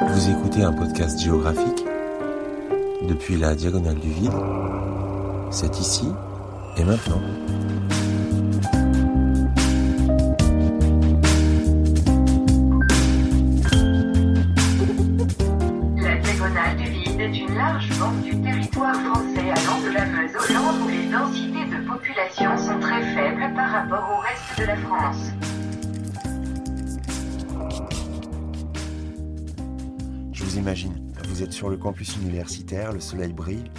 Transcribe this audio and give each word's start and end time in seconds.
Vous 0.00 0.30
écoutez 0.30 0.62
un 0.62 0.72
podcast 0.72 1.20
géographique 1.20 1.84
depuis 3.02 3.36
la 3.36 3.54
diagonale 3.56 3.98
du 3.98 4.10
vide. 4.10 4.32
C'est 5.50 5.76
ici 5.80 6.06
et 6.76 6.84
maintenant. 6.84 7.20
La 15.96 16.16
diagonale 16.16 16.76
du 16.76 16.90
vide 16.90 17.20
est 17.20 17.36
une 17.36 17.54
large 17.56 17.88
bande 17.98 18.22
du 18.22 18.40
territoire 18.40 18.94
français 18.94 19.50
allant 19.50 19.80
de 19.82 19.94
la 19.94 20.06
Meuse 20.06 20.30
au 20.36 20.52
Land 20.52 20.84
où 20.84 20.88
les 20.88 21.10
densités 21.10 21.64
de 21.64 21.88
population 21.88 22.56
sont 22.56 22.78
très 22.78 23.02
faibles 23.14 23.52
par 23.56 23.70
rapport 23.72 24.16
au 24.16 24.20
reste 24.20 24.60
de 24.60 24.64
la 24.64 24.76
France. 24.76 25.32
Imagine, 30.58 31.12
vous 31.28 31.44
êtes 31.44 31.52
sur 31.52 31.70
le 31.70 31.76
campus 31.76 32.16
universitaire, 32.16 32.92
le 32.92 32.98
soleil 32.98 33.32
brille, 33.32 33.70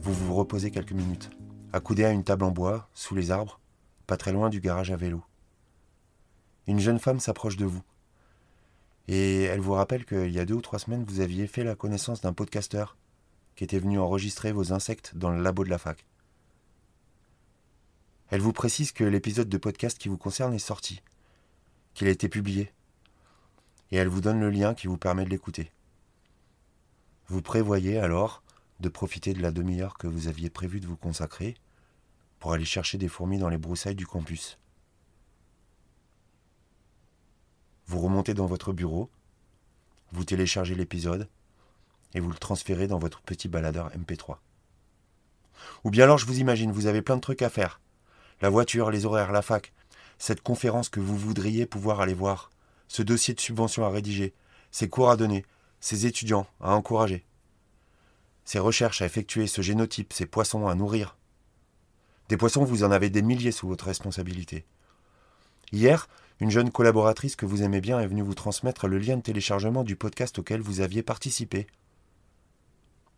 vous 0.00 0.12
vous 0.12 0.34
reposez 0.34 0.70
quelques 0.70 0.92
minutes, 0.92 1.28
accoudé 1.72 2.04
à 2.04 2.12
une 2.12 2.22
table 2.22 2.44
en 2.44 2.52
bois, 2.52 2.88
sous 2.94 3.16
les 3.16 3.32
arbres, 3.32 3.58
pas 4.06 4.16
très 4.16 4.32
loin 4.32 4.48
du 4.48 4.60
garage 4.60 4.92
à 4.92 4.96
vélo. 4.96 5.24
Une 6.68 6.78
jeune 6.78 7.00
femme 7.00 7.18
s'approche 7.18 7.56
de 7.56 7.64
vous, 7.64 7.82
et 9.08 9.42
elle 9.42 9.58
vous 9.58 9.72
rappelle 9.72 10.06
qu'il 10.06 10.30
y 10.30 10.38
a 10.38 10.44
deux 10.44 10.54
ou 10.54 10.60
trois 10.60 10.78
semaines, 10.78 11.04
vous 11.04 11.18
aviez 11.18 11.48
fait 11.48 11.64
la 11.64 11.74
connaissance 11.74 12.20
d'un 12.20 12.32
podcasteur 12.32 12.96
qui 13.56 13.64
était 13.64 13.80
venu 13.80 13.98
enregistrer 13.98 14.52
vos 14.52 14.72
insectes 14.72 15.16
dans 15.16 15.30
le 15.30 15.42
labo 15.42 15.64
de 15.64 15.70
la 15.70 15.78
fac. 15.78 16.06
Elle 18.30 18.40
vous 18.40 18.52
précise 18.52 18.92
que 18.92 19.04
l'épisode 19.04 19.48
de 19.48 19.58
podcast 19.58 19.98
qui 19.98 20.08
vous 20.08 20.18
concerne 20.18 20.54
est 20.54 20.58
sorti, 20.60 21.02
qu'il 21.92 22.06
a 22.06 22.12
été 22.12 22.28
publié, 22.28 22.72
et 23.90 23.96
elle 23.96 24.08
vous 24.08 24.20
donne 24.20 24.40
le 24.40 24.50
lien 24.50 24.74
qui 24.74 24.86
vous 24.86 24.96
permet 24.96 25.24
de 25.24 25.30
l'écouter. 25.30 25.72
Vous 27.28 27.42
prévoyez 27.42 27.98
alors 27.98 28.42
de 28.80 28.88
profiter 28.88 29.32
de 29.32 29.40
la 29.40 29.50
demi-heure 29.50 29.96
que 29.96 30.06
vous 30.06 30.28
aviez 30.28 30.50
prévu 30.50 30.80
de 30.80 30.86
vous 30.86 30.96
consacrer 30.96 31.56
pour 32.38 32.52
aller 32.52 32.64
chercher 32.64 32.98
des 32.98 33.08
fourmis 33.08 33.38
dans 33.38 33.48
les 33.48 33.56
broussailles 33.56 33.94
du 33.94 34.06
campus. 34.06 34.58
Vous 37.86 38.00
remontez 38.00 38.34
dans 38.34 38.46
votre 38.46 38.72
bureau, 38.72 39.10
vous 40.12 40.24
téléchargez 40.24 40.74
l'épisode 40.74 41.28
et 42.14 42.20
vous 42.20 42.30
le 42.30 42.36
transférez 42.36 42.86
dans 42.86 42.98
votre 42.98 43.22
petit 43.22 43.48
baladeur 43.48 43.90
MP3. 43.90 44.36
Ou 45.84 45.90
bien 45.90 46.04
alors 46.04 46.18
je 46.18 46.26
vous 46.26 46.38
imagine, 46.40 46.72
vous 46.72 46.86
avez 46.86 47.02
plein 47.02 47.16
de 47.16 47.20
trucs 47.20 47.42
à 47.42 47.48
faire. 47.48 47.80
La 48.42 48.50
voiture, 48.50 48.90
les 48.90 49.06
horaires, 49.06 49.32
la 49.32 49.42
fac, 49.42 49.72
cette 50.18 50.42
conférence 50.42 50.88
que 50.88 51.00
vous 51.00 51.16
voudriez 51.16 51.66
pouvoir 51.66 52.00
aller 52.00 52.14
voir, 52.14 52.50
ce 52.88 53.02
dossier 53.02 53.34
de 53.34 53.40
subvention 53.40 53.84
à 53.84 53.88
rédiger, 53.88 54.34
ces 54.70 54.88
cours 54.88 55.10
à 55.10 55.16
donner, 55.16 55.44
ces 55.84 56.06
étudiants 56.06 56.46
à 56.62 56.74
encourager, 56.74 57.26
ces 58.46 58.58
recherches 58.58 59.02
à 59.02 59.04
effectuer, 59.04 59.46
ce 59.46 59.60
génotype, 59.60 60.14
ces 60.14 60.24
poissons 60.24 60.66
à 60.66 60.74
nourrir. 60.74 61.18
Des 62.30 62.38
poissons, 62.38 62.64
vous 62.64 62.84
en 62.84 62.90
avez 62.90 63.10
des 63.10 63.20
milliers 63.20 63.52
sous 63.52 63.68
votre 63.68 63.84
responsabilité. 63.84 64.64
Hier, 65.72 66.08
une 66.40 66.48
jeune 66.48 66.70
collaboratrice 66.70 67.36
que 67.36 67.44
vous 67.44 67.62
aimez 67.62 67.82
bien 67.82 68.00
est 68.00 68.06
venue 68.06 68.22
vous 68.22 68.34
transmettre 68.34 68.88
le 68.88 68.96
lien 68.98 69.18
de 69.18 69.22
téléchargement 69.22 69.84
du 69.84 69.94
podcast 69.94 70.38
auquel 70.38 70.62
vous 70.62 70.80
aviez 70.80 71.02
participé. 71.02 71.66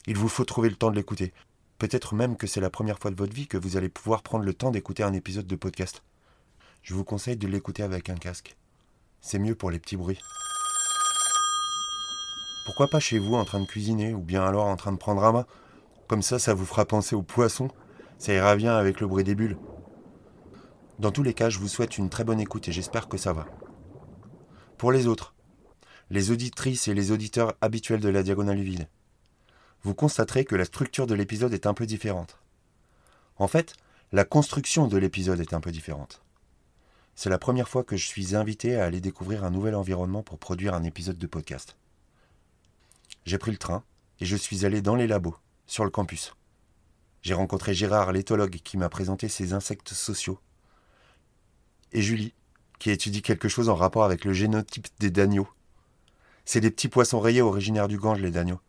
Il 0.09 0.17
vous 0.17 0.29
faut 0.29 0.45
trouver 0.45 0.69
le 0.69 0.75
temps 0.75 0.91
de 0.91 0.97
l'écouter. 0.97 1.33
Peut-être 1.79 2.17
même 2.17 2.37
que 2.37 2.49
c'est 2.49 2.61
la 2.61 2.71
première 2.71 2.99
fois 2.99 3.13
de 3.13 3.17
votre 3.17 3.33
vie 3.33 3.47
que 3.47 3.59
vous 3.59 3.77
allez 3.77 3.89
pouvoir 3.89 4.25
prendre 4.25 4.45
le 4.45 4.55
temps 4.55 4.73
d'écouter 4.73 5.05
un 5.05 5.13
épisode 5.13 5.47
de 5.47 5.55
podcast. 5.55 6.03
Je 6.83 6.95
vous 6.95 7.05
conseille 7.05 7.37
de 7.37 7.47
l'écouter 7.47 7.85
avec 7.85 8.11
un 8.11 8.17
casque. 8.17 8.57
C'est 9.21 9.39
mieux 9.39 9.55
pour 9.55 9.71
les 9.71 9.79
petits 9.79 9.97
bruits. 9.97 10.19
Pourquoi 12.67 12.89
pas 12.89 12.99
chez 12.99 13.21
vous 13.21 13.37
en 13.37 13.45
train 13.45 13.61
de 13.61 13.65
cuisiner 13.65 14.13
ou 14.13 14.19
bien 14.19 14.45
alors 14.45 14.67
en 14.67 14.75
train 14.75 14.91
de 14.91 14.99
prendre 14.99 15.23
un 15.23 15.33
bain? 15.33 15.47
Comme 16.09 16.21
ça, 16.21 16.41
ça 16.41 16.53
vous 16.53 16.67
fera 16.67 16.85
penser 16.85 17.15
aux 17.15 17.23
poissons. 17.23 17.71
Ça 18.19 18.35
ira 18.35 18.57
bien 18.57 18.77
avec 18.77 19.01
le 19.01 19.07
bruit 19.07 19.23
des 19.23 19.37
bulles. 19.37 19.57
Dans 20.99 21.13
tous 21.13 21.23
les 21.23 21.33
cas, 21.33 21.49
je 21.49 21.61
vous 21.61 21.69
souhaite 21.69 21.97
une 21.97 22.11
très 22.11 22.25
bonne 22.25 22.41
écoute 22.41 22.67
et 22.67 22.73
j'espère 22.73 23.09
que 23.09 23.19
ça 23.19 23.33
va. 23.33 23.47
Pour 24.79 24.91
les 24.91 25.07
autres, 25.07 25.33
les 26.11 26.33
auditrices 26.33 26.89
et 26.89 26.95
les 26.95 27.13
auditeurs 27.13 27.55
habituels 27.61 28.01
de 28.01 28.09
la 28.09 28.25
Diagonale 28.25 28.57
du 28.57 28.65
Vide, 28.65 28.89
vous 29.85 29.95
constaterez 29.95 30.45
que 30.45 30.57
la 30.57 30.65
structure 30.65 31.07
de 31.07 31.15
l'épisode 31.15 31.55
est 31.55 31.67
un 31.67 31.75
peu 31.75 31.87
différente. 31.87 32.41
En 33.37 33.47
fait, 33.47 33.75
la 34.11 34.25
construction 34.25 34.89
de 34.89 34.99
l'épisode 34.99 35.41
est 35.41 35.55
un 35.55 35.61
peu 35.61 35.71
différente. 35.71 36.21
C'est 37.15 37.31
la 37.31 37.39
première 37.39 37.69
fois 37.69 37.85
que 37.85 37.97
je 37.97 38.09
suis 38.09 38.35
invité 38.35 38.75
à 38.75 38.87
aller 38.87 39.01
découvrir 39.01 39.45
un 39.45 39.51
nouvel 39.51 39.77
environnement 39.77 40.25
pour 40.25 40.41
produire 40.41 40.75
un 40.75 40.83
épisode 40.83 41.19
de 41.19 41.27
podcast. 41.29 41.77
J'ai 43.27 43.39
pris 43.39 43.51
le 43.51 43.59
train 43.59 43.83
et 44.21 44.25
je 44.25 44.37
suis 44.37 44.65
allé 44.65 44.81
dans 44.81 44.95
les 44.95 45.09
labos, 45.09 45.37
sur 45.67 45.85
le 45.85 45.91
campus. 45.91 46.35
J'ai 47.23 47.35
rencontré 47.35 47.75
Gérard, 47.75 48.13
l'éthologue, 48.13 48.61
qui 48.63 48.79
m'a 48.79 48.89
présenté 48.89 49.29
ses 49.29 49.53
insectes 49.53 49.93
sociaux. 49.93 50.39
Et 51.93 52.03
Julie, 52.03 52.35
qui 52.79 52.91
étudie 52.91 53.23
quelque 53.23 53.49
chose 53.49 53.69
en 53.69 53.75
rapport 53.75 54.05
avec 54.05 54.25
le 54.25 54.33
génotype 54.33 54.87
des 55.01 55.11
dagneaux. 55.11 55.49
C'est 56.45 56.61
des 56.61 56.71
petits 56.71 56.89
poissons 56.89 57.19
rayés 57.19 57.43
originaires 57.43 57.89
du 57.89 57.99
Gange, 57.99 58.21
les 58.21 58.31
dagneaux. 58.31 58.61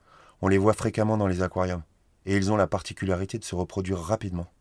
On 0.41 0.47
les 0.47 0.57
voit 0.57 0.73
fréquemment 0.73 1.17
dans 1.17 1.27
les 1.27 1.43
aquariums. 1.43 1.83
Et 2.25 2.35
ils 2.35 2.51
ont 2.51 2.57
la 2.57 2.67
particularité 2.67 3.37
de 3.37 3.43
se 3.43 3.53
reproduire 3.53 3.99
rapidement. 3.99 4.51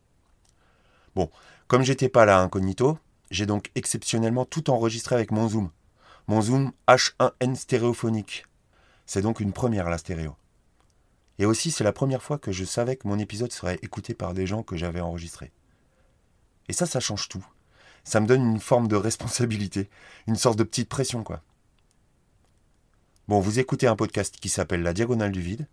Bon, 1.15 1.31
comme 1.67 1.81
j'étais 1.81 2.09
pas 2.09 2.25
là 2.25 2.39
incognito, 2.39 2.99
j'ai 3.31 3.47
donc 3.47 3.71
exceptionnellement 3.73 4.45
tout 4.45 4.69
enregistré 4.69 5.15
avec 5.15 5.31
mon 5.31 5.49
zoom. 5.49 5.71
Mon 6.27 6.41
zoom 6.41 6.71
H1N 6.87 7.55
stéréophonique. 7.55 8.45
C'est 9.07 9.21
donc 9.21 9.39
une 9.39 9.53
première 9.53 9.89
la 9.89 9.97
stéréo. 9.97 10.35
Et 11.39 11.45
aussi, 11.45 11.71
c'est 11.71 11.83
la 11.83 11.93
première 11.93 12.21
fois 12.21 12.37
que 12.37 12.51
je 12.51 12.65
savais 12.65 12.97
que 12.97 13.07
mon 13.07 13.17
épisode 13.17 13.53
serait 13.53 13.79
écouté 13.81 14.13
par 14.13 14.33
des 14.33 14.45
gens 14.45 14.63
que 14.63 14.75
j'avais 14.75 14.99
enregistrés. 14.99 15.51
Et 16.67 16.73
ça, 16.73 16.85
ça 16.85 16.99
change 16.99 17.29
tout. 17.29 17.45
Ça 18.03 18.19
me 18.19 18.27
donne 18.27 18.45
une 18.45 18.59
forme 18.59 18.87
de 18.87 18.95
responsabilité, 18.95 19.89
une 20.27 20.35
sorte 20.35 20.59
de 20.59 20.63
petite 20.63 20.89
pression, 20.89 21.23
quoi. 21.23 21.41
Bon, 23.27 23.39
vous 23.39 23.59
écoutez 23.59 23.87
un 23.87 23.95
podcast 23.95 24.37
qui 24.39 24.49
s'appelle 24.49 24.83
La 24.83 24.93
Diagonale 24.93 25.31
du 25.31 25.41
Vide. 25.41 25.67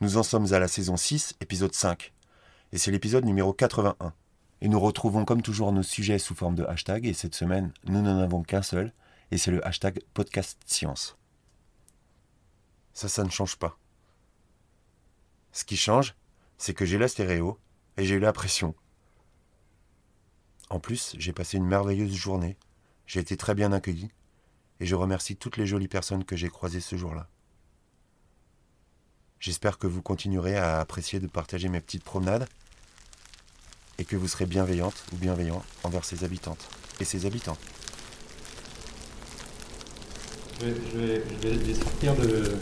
Nous 0.00 0.16
en 0.16 0.22
sommes 0.22 0.52
à 0.52 0.58
la 0.58 0.68
saison 0.68 0.96
6, 0.96 1.34
épisode 1.40 1.74
5. 1.74 2.12
Et 2.72 2.78
c'est 2.78 2.90
l'épisode 2.90 3.24
numéro 3.24 3.52
81. 3.52 4.12
Et 4.60 4.68
nous 4.68 4.80
retrouvons 4.80 5.24
comme 5.24 5.42
toujours 5.42 5.72
nos 5.72 5.82
sujets 5.82 6.18
sous 6.18 6.34
forme 6.34 6.54
de 6.54 6.64
hashtag. 6.64 7.06
Et 7.06 7.14
cette 7.14 7.34
semaine, 7.34 7.72
nous 7.84 8.02
n'en 8.02 8.18
avons 8.18 8.42
qu'un 8.42 8.62
seul. 8.62 8.92
Et 9.30 9.38
c'est 9.38 9.50
le 9.50 9.64
hashtag 9.66 10.00
podcast 10.12 10.58
science. 10.66 11.16
Ça, 12.94 13.08
ça 13.08 13.24
ne 13.24 13.30
change 13.30 13.56
pas. 13.56 13.78
Ce 15.52 15.64
qui 15.64 15.76
change, 15.76 16.14
c'est 16.58 16.74
que 16.74 16.84
j'ai 16.84 16.98
la 16.98 17.08
stéréo 17.08 17.58
et 17.96 18.04
j'ai 18.04 18.14
eu 18.14 18.20
la 18.20 18.32
pression. 18.32 18.74
En 20.70 20.80
plus, 20.80 21.14
j'ai 21.18 21.32
passé 21.32 21.56
une 21.56 21.66
merveilleuse 21.66 22.14
journée. 22.14 22.56
J'ai 23.06 23.20
été 23.20 23.36
très 23.36 23.54
bien 23.54 23.72
accueilli 23.72 24.10
et 24.80 24.86
je 24.86 24.94
remercie 24.94 25.36
toutes 25.36 25.56
les 25.56 25.66
jolies 25.66 25.88
personnes 25.88 26.24
que 26.24 26.36
j'ai 26.36 26.48
croisées 26.48 26.80
ce 26.80 26.96
jour-là. 26.96 27.28
J'espère 29.40 29.78
que 29.78 29.86
vous 29.86 30.00
continuerez 30.00 30.56
à 30.56 30.80
apprécier 30.80 31.20
de 31.20 31.26
partager 31.26 31.68
mes 31.68 31.80
petites 31.80 32.04
promenades 32.04 32.48
et 33.98 34.04
que 34.04 34.16
vous 34.16 34.26
serez 34.26 34.46
bienveillante 34.46 35.04
ou 35.12 35.16
bienveillant 35.16 35.62
envers 35.82 36.04
ses 36.04 36.24
habitantes 36.24 36.68
et 36.98 37.04
ses 37.04 37.26
habitants. 37.26 37.58
Je 40.60 40.66
vais, 40.66 41.22
je 41.42 41.48
je 41.48 41.48
vais 41.48 41.74
sortir 41.74 42.16
de. 42.16 42.56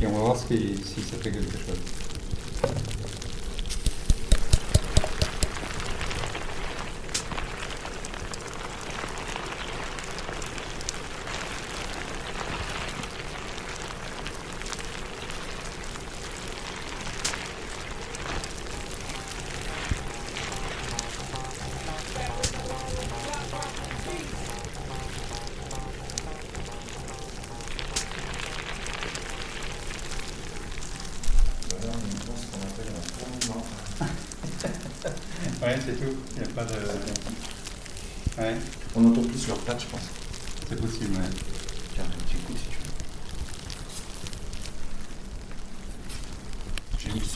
Et 0.00 0.06
on 0.06 0.12
va 0.12 0.18
voir 0.20 0.36
qui- 0.46 0.76
si 0.84 1.00
ça 1.02 1.16
fait 1.16 1.30
quelque 1.32 1.52
chose. 1.58 1.78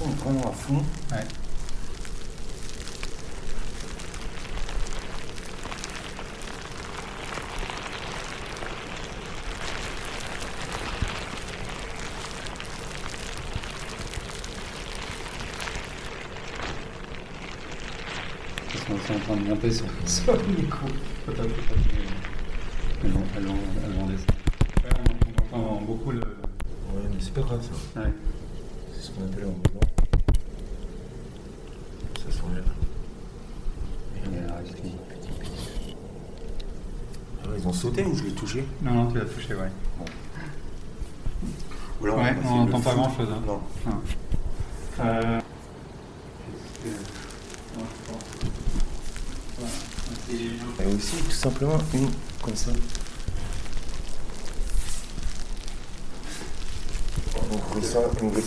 son 0.03 0.11
vraiment 0.11 0.49
à 0.49 0.53
fond. 0.53 0.83
Ouais. 1.13 1.25
en 19.15 19.19
train 19.19 19.37
de 19.37 19.49
monter 19.49 19.71
sur, 19.71 19.87
sur 20.07 20.33
le 20.33 20.63
micro. 20.63 20.87
on 25.53 25.57
entend 25.57 25.81
beaucoup 25.83 26.11
le. 26.13 26.21
Ouais, 26.21 27.03
mais 27.11 27.17
c'est 27.21 27.35
pas 27.35 27.41
grave 27.43 27.61
ça. 27.63 28.01
Ouais. 28.01 28.13
C'est 28.93 29.03
ce 29.03 29.11
qu'on 29.11 29.25
appelle 29.25 29.45
en 29.45 29.51
blanc 29.51 29.92
ils 37.59 37.67
ont 37.69 37.73
sauté 37.73 38.05
ou 38.05 38.15
je 38.15 38.25
l'ai 38.25 38.33
touché 38.33 38.65
Non, 38.83 38.93
non, 38.93 39.07
tu 39.11 39.19
l'as 39.19 39.25
touché, 39.25 39.55
ouais. 39.55 39.71
Ou 42.01 42.05
alors, 42.05 42.19
Ouais, 42.19 42.35
on 42.45 42.57
n'entend 42.65 42.81
pas 42.81 42.95
grand-chose, 42.95 43.29
hein. 43.31 43.43
Non. 43.47 43.61
Euh, 45.01 45.41
qu'est-ce 46.83 46.95
que- 46.95 47.79
non, 47.79 47.85
je 47.87 48.13
pense. 48.13 48.23
Voilà. 49.59 49.73
C'est- 50.29 50.83
Et 50.85 50.95
aussi, 50.95 51.17
tout 51.25 51.31
simplement, 51.31 51.79
une 51.95 52.09
comme 52.43 52.57
ça. 52.57 52.71
Ouvrir 57.53 57.85
ça, 57.85 57.99
ouvrir 58.23 58.45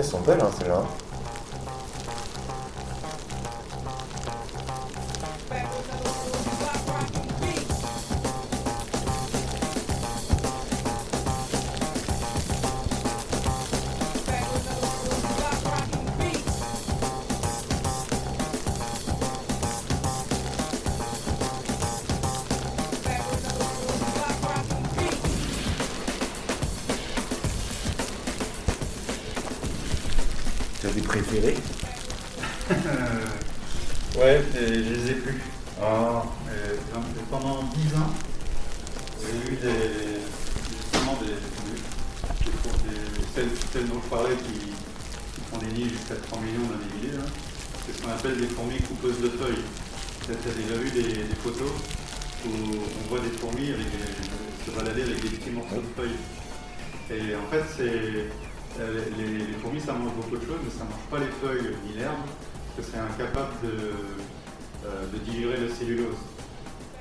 Elles 0.00 0.06
sont 0.06 0.20
belles, 0.20 0.40
hein, 0.40 0.48
celles-là. 0.58 0.82
T'as 30.82 30.88
des 30.90 31.00
préférés 31.02 31.56
Ouais, 34.18 34.42
et 34.58 34.66
je 34.66 34.94
les 34.94 35.10
ai 35.10 35.14
plus. 35.14 35.40
Ah, 35.80 36.22
Euh, 36.50 36.74
pendant 37.30 37.62
10 37.62 37.94
ans, 37.94 38.10
j'ai 39.22 39.52
eu 39.52 39.56
des, 39.56 40.20
justement 40.76 41.16
des, 41.22 41.38
des, 41.38 42.90
des- 42.90 43.26
celles, 43.34 43.50
celles 43.72 43.88
dont 43.88 44.00
je 44.04 44.08
parlais 44.10 44.34
qui, 44.36 44.52
qui 44.58 45.40
font 45.50 45.58
des 45.58 45.68
nids 45.72 45.88
jusqu'à 45.90 46.16
3 46.16 46.40
millions 46.40 46.66
d'individus. 46.68 47.16
là. 47.18 47.24
C'est 47.86 47.96
ce 47.96 48.02
qu'on 48.02 48.10
appelle 48.10 48.36
des 48.40 48.48
fourmis 48.48 48.80
coupeuses 48.82 49.20
de 49.22 49.28
feuilles. 49.30 49.64
Tu 50.26 50.32
as 50.32 50.54
déjà 50.54 50.74
vu 50.82 50.90
des, 50.90 51.22
des 51.24 51.38
photos 51.42 51.70
où 52.46 52.50
on 52.50 53.08
voit 53.08 53.20
des 53.20 53.30
fourmis 53.38 53.70
avec 53.72 53.86
se 54.66 54.70
balader 54.72 55.02
avec 55.02 55.22
des 55.22 55.36
petits 55.36 55.50
morceaux 55.50 55.76
de 55.76 55.92
feuilles. 55.96 56.18
Et 57.10 57.34
en 57.36 57.46
fait, 57.50 57.64
c'est 57.76 58.26
euh, 58.78 59.00
les, 59.18 59.38
les 59.46 59.52
fourmis, 59.54 59.80
ça 59.80 59.92
mange 59.92 60.12
beaucoup 60.14 60.36
de 60.36 60.44
choses, 60.46 60.60
mais 60.64 60.70
ça 60.70 60.84
ne 60.84 60.90
mange 60.90 61.06
pas 61.10 61.18
les 61.18 61.32
feuilles 61.42 61.74
ni 61.86 61.98
l'herbe, 61.98 62.14
parce 62.76 62.86
que 62.88 62.92
c'est 62.92 63.00
incapable 63.00 63.52
de, 63.62 63.72
euh, 64.86 65.06
de 65.12 65.18
digérer 65.18 65.56
la 65.58 65.74
cellulose. 65.74 66.16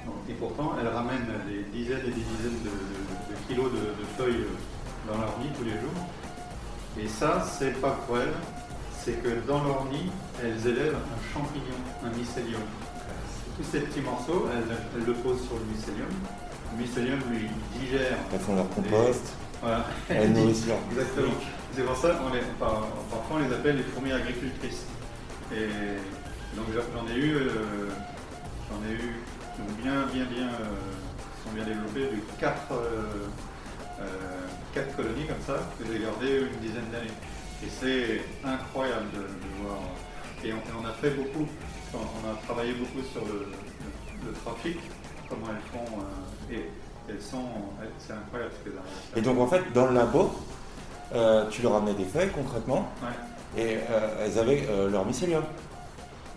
Donc, 0.05 0.15
et 0.29 0.33
pourtant, 0.33 0.73
elles 0.79 0.87
ramènent 0.87 1.27
des 1.47 1.63
dizaines 1.77 2.01
et 2.05 2.11
des 2.11 2.25
dizaines 2.25 2.59
de, 2.63 2.69
de- 2.73 3.29
de 3.29 3.35
kilos 3.47 3.71
de, 3.71 3.93
feuilles 4.17 4.45
dans 5.07 5.17
leur 5.19 5.37
nid 5.39 5.49
tous 5.57 5.63
les 5.65 5.71
jours. 5.77 5.99
Et 6.99 7.07
ça, 7.07 7.45
c'est 7.45 7.79
pas 7.79 7.91
pour 8.07 8.17
elles, 8.17 8.33
c'est 9.03 9.21
que 9.23 9.29
dans 9.47 9.63
leur 9.63 9.85
nid, 9.85 10.09
elles 10.43 10.65
élèvent 10.67 10.95
un 10.97 11.33
champignon, 11.33 11.77
un 12.03 12.09
mycélium. 12.17 12.61
Tous 13.57 13.63
ces 13.71 13.79
petits 13.81 14.01
morceaux, 14.01 14.47
elles, 14.53 14.75
elles 14.97 15.05
le 15.05 15.13
posent 15.13 15.43
sur 15.45 15.55
le 15.55 15.65
mycélium. 15.75 16.09
Le 16.75 16.81
mycélium, 16.81 17.19
lui, 17.31 17.47
digère. 17.79 18.17
elles 18.33 18.39
font 18.39 18.55
leur 18.55 18.69
compost, 18.69 19.33
Voilà. 19.61 19.85
leur 20.67 20.77
Exactement. 20.91 21.33
C'est 21.75 21.83
pour 21.83 21.97
ça 21.97 22.09
qu'on 22.15 22.33
les, 22.33 22.41
par- 22.59 22.87
parfois 23.11 23.37
on 23.37 23.47
les 23.47 23.53
appelle 23.53 23.77
les 23.77 23.83
fourmis 23.83 24.11
agricultrices. 24.11 24.85
Et 25.53 25.67
donc 26.55 26.65
j'en 26.73 27.07
ai 27.13 27.17
eu, 27.17 27.35
euh, 27.35 27.89
j'en 28.69 28.89
ai 28.89 28.93
eu 28.93 29.15
bien, 29.81 30.05
bien, 30.13 30.25
bien, 30.25 30.47
euh, 30.47 30.75
qui 31.35 31.47
sont 31.49 31.53
bien 31.55 31.63
développés, 31.65 32.15
de 32.15 32.21
quatre, 32.39 32.71
euh, 32.71 33.27
euh, 34.01 34.05
quatre 34.73 34.95
colonies 34.95 35.25
comme 35.27 35.41
ça 35.45 35.63
que 35.77 35.85
j'ai 35.91 35.99
gardées 35.99 36.41
une 36.53 36.59
dizaine 36.59 36.89
d'années. 36.91 37.11
Et 37.63 37.67
c'est 37.69 38.21
incroyable 38.47 39.07
de, 39.13 39.19
de 39.19 39.63
voir. 39.63 39.79
Et 40.43 40.53
on, 40.53 40.61
on 40.81 40.85
a 40.85 40.93
fait 40.93 41.11
beaucoup, 41.11 41.47
on, 41.93 41.97
a 42.31 42.35
travaillé 42.45 42.73
beaucoup 42.73 43.05
sur 43.11 43.25
le, 43.25 43.33
le- 43.51 44.27
le 44.27 44.33
trafic, 44.33 44.77
comment 45.29 45.47
elles 45.49 45.71
font, 45.71 45.97
et 46.51 46.65
elles 47.09 47.21
sont, 47.21 47.43
c'est 47.99 48.13
incroyable 48.13 48.51
ce 48.63 48.69
faire. 48.69 48.81
Et 49.15 49.21
donc 49.21 49.39
en 49.39 49.47
fait, 49.47 49.63
dans 49.73 49.87
le 49.87 49.93
labo, 49.95 50.31
euh, 51.13 51.47
tu 51.49 51.61
leur 51.61 51.75
amenais 51.75 51.93
des 51.93 52.05
feuilles 52.05 52.29
concrètement, 52.31 52.89
Ouais. 53.01 53.61
et 53.61 53.77
euh, 53.89 54.25
elles 54.25 54.37
avaient 54.39 54.67
euh, 54.69 54.89
leur 54.89 55.05
mycélium. 55.05 55.43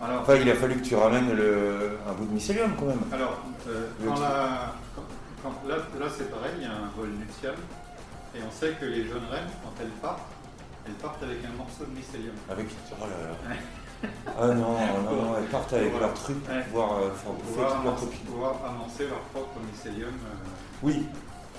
Alors, 0.03 0.23
Enfin, 0.23 0.35
il 0.35 0.51
a 0.51 0.55
fallu 0.55 0.77
que 0.77 0.85
tu 0.85 0.97
ramènes 0.97 1.33
le, 1.33 1.99
un 2.09 2.13
bout 2.15 2.25
de 2.27 2.33
mycélium 2.33 2.73
quand 2.79 2.87
même. 2.87 3.03
alors 3.13 3.39
Le 3.69 4.09
quand 4.09 4.15
truc. 4.15 4.25
la- 4.27 4.73
quand- 4.97 5.03
quand- 5.43 5.69
là, 5.69 5.77
là, 5.77 6.07
c'est 6.17 6.29
pareil, 6.31 6.53
il 6.59 6.63
y 6.63 6.67
a 6.67 6.71
un 6.73 6.91
vol 6.97 7.09
nuptial. 7.11 7.55
Et 8.35 8.39
on 8.47 8.51
sait 8.51 8.73
que 8.81 8.87
les 8.87 9.05
jeunes 9.05 9.29
reines, 9.31 9.51
quand 9.63 9.71
elles 9.81 9.91
partent, 10.01 10.23
elles 10.87 10.95
partent 10.95 11.23
avec 11.23 11.39
un 11.45 11.57
morceau 11.57 11.85
de 11.85 11.95
mycélium. 11.95 12.35
Avec. 12.51 12.67
Oh 13.01 13.05
là 13.05 13.07
là. 13.29 13.57
Ah 14.27 14.47
non, 14.47 14.55
non, 14.55 15.13
non, 15.13 15.35
elles 15.39 15.45
partent 15.51 15.73
avec 15.75 15.91
Voilà. 15.91 16.07
leur 16.07 16.15
truc 16.15 16.43
pour 16.43 16.55
Ouais. 16.55 16.63
pouvoir 16.65 16.93
euh, 16.99 17.09
bouffer 17.09 17.43
Pouvoir, 17.53 17.69
leur 17.69 17.81
amorcer, 17.81 18.05
copine. 18.07 18.21
pouvoir 18.21 18.55
amorcer 18.67 19.07
leur 19.09 19.19
propre 19.21 19.59
mycélium 19.71 20.09
euh, 20.11 20.49
Oui, 20.83 21.07